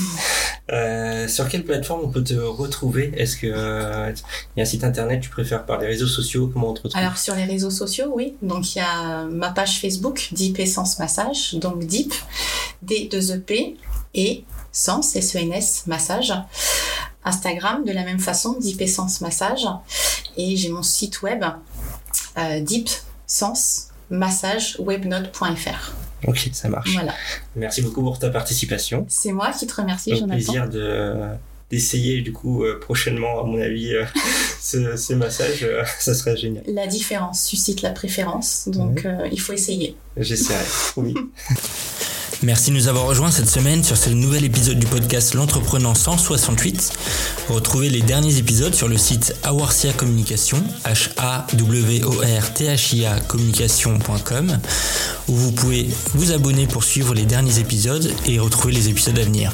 Euh, 0.73 1.29
sur 1.29 1.49
quelle 1.49 1.65
plateforme 1.65 2.03
on 2.05 2.09
peut 2.09 2.23
te 2.23 2.35
retrouver? 2.35 3.13
Est-ce 3.17 3.37
que 3.37 3.49
euh, 3.49 4.11
il 4.57 4.61
y 4.61 4.61
a 4.61 4.63
un 4.63 4.65
site 4.65 4.85
internet 4.85 5.21
Tu 5.21 5.29
préfères 5.29 5.67
par 5.67 5.79
les 5.79 5.87
réseaux 5.89 6.07
sociaux? 6.07 6.49
Comment 6.51 6.71
on 6.71 6.73
te 6.73 6.83
retrouve? 6.83 6.99
Alors 6.99 7.19
sur 7.19 7.35
les 7.35 7.45
réseaux 7.45 7.71
sociaux, 7.71 8.13
oui. 8.15 8.37
Donc 8.41 8.75
il 8.75 8.79
y 8.79 8.81
a 8.81 9.25
ma 9.25 9.51
page 9.51 9.81
Facebook, 9.81 10.29
Deep 10.33 10.61
Essence 10.61 10.99
Massage, 10.99 11.55
donc 11.55 11.85
Deep, 11.85 12.15
D2EP 12.87 13.75
et 14.15 14.45
Sens, 14.71 15.15
S-E-N-S, 15.17 15.83
Massage. 15.89 16.33
Instagram, 17.25 17.85
de 17.85 17.93
la 17.93 18.05
même 18.05 18.19
façon, 18.21 18.57
Deep 18.61 18.81
Essence 18.81 19.21
Massage. 19.21 19.67
Et 20.37 20.57
j'ai 20.57 20.69
mon 20.71 20.83
site 20.83 21.23
web, 21.23 21.45
euh, 22.39 22.61
Deep 22.61 22.89
Sens 23.27 23.89
Massage 24.11 24.77
webnote.fr. 24.79 25.93
Ok, 26.27 26.51
ça 26.53 26.69
marche. 26.69 26.93
Voilà. 26.93 27.15
Merci 27.57 27.83
beaucoup 27.83 28.03
pour 28.03 28.19
ta 28.19 28.31
participation. 28.31 29.05
C'est 29.09 29.33
moi 29.33 29.51
qui 29.53 29.67
te 29.67 29.75
remercie, 29.75 30.13
Au 30.13 30.17
Jonathan. 30.17 30.35
plaisir 30.35 30.69
de 30.69 31.15
d'essayer 31.71 32.21
du 32.21 32.35
coup 32.35 32.65
euh, 32.65 32.79
prochainement 32.79 33.41
à 33.41 33.45
mon 33.47 33.59
avis 33.59 33.95
euh, 33.95 34.05
ce, 34.61 34.95
ce 34.99 35.15
massage 35.15 35.63
euh, 35.63 35.83
ça 35.99 36.15
serait 36.15 36.37
génial 36.37 36.63
La 36.67 36.87
différence 36.87 37.43
suscite 37.43 37.81
la 37.81 37.93
préférence, 37.93 38.65
donc 38.69 39.07
euh, 39.07 39.27
il 39.33 39.41
faut 39.41 39.55
essayer. 39.55 39.97
j'essaierai 40.19 40.63
oui 40.99 41.15
Merci 42.43 42.71
de 42.71 42.75
nous 42.75 42.89
avoir 42.89 43.07
rejoints 43.07 43.31
cette 43.31 43.49
semaine 43.49 43.85
sur 43.85 43.97
ce 43.97 44.11
nouvel 44.11 44.45
épisode 44.45 44.77
du 44.77 44.87
podcast 44.87 45.35
L'Entreprenant 45.35 45.95
168. 45.95 46.91
Retrouvez 47.49 47.89
les 47.89 48.03
derniers 48.03 48.37
épisodes 48.39 48.75
sur 48.75 48.89
le 48.89 48.99
site 48.99 49.37
Awarcia 49.45 49.93
Communication, 49.93 50.61
h 50.85 51.11
a 51.19 51.47
w 51.57 52.03
o 52.05 52.11
r 52.21 52.53
t 52.53 52.67
h 52.67 52.97
i 52.97 53.07
a 53.07 53.21
communication.com 53.21 54.59
où 55.29 55.35
vous 55.37 55.53
pouvez 55.53 55.89
vous 56.15 56.33
abonner 56.33 56.67
pour 56.67 56.83
suivre 56.83 57.15
les 57.15 57.27
derniers 57.27 57.61
épisodes 57.61 58.11
et 58.27 58.41
retrouver 58.41 58.73
les 58.73 58.89
épisodes 58.89 59.19
à 59.21 59.23
venir. 59.23 59.53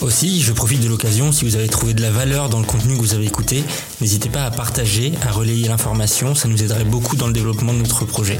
Aussi, 0.00 0.42
je 0.42 0.52
profite 0.52 0.80
de 0.80 0.88
l'occasion, 0.88 1.32
si 1.32 1.44
vous 1.44 1.56
avez 1.56 1.68
trouvé 1.68 1.94
de 1.94 2.02
la 2.02 2.12
valeur 2.12 2.48
dans 2.48 2.60
le 2.60 2.66
contenu 2.66 2.94
que 2.94 3.00
vous 3.00 3.14
avez 3.14 3.26
écouté, 3.26 3.64
n'hésitez 4.00 4.28
pas 4.28 4.44
à 4.44 4.52
partager, 4.52 5.12
à 5.26 5.32
relayer 5.32 5.66
l'information, 5.66 6.36
ça 6.36 6.46
nous 6.46 6.62
aiderait 6.62 6.84
beaucoup 6.84 7.16
dans 7.16 7.26
le 7.26 7.32
développement 7.32 7.72
de 7.72 7.78
notre 7.78 8.04
projet. 8.04 8.38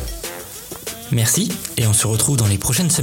Merci 1.10 1.50
et 1.76 1.86
on 1.86 1.92
se 1.92 2.06
retrouve 2.06 2.36
dans 2.36 2.46
les 2.46 2.58
prochaines 2.58 2.90
semaines. 2.90 3.02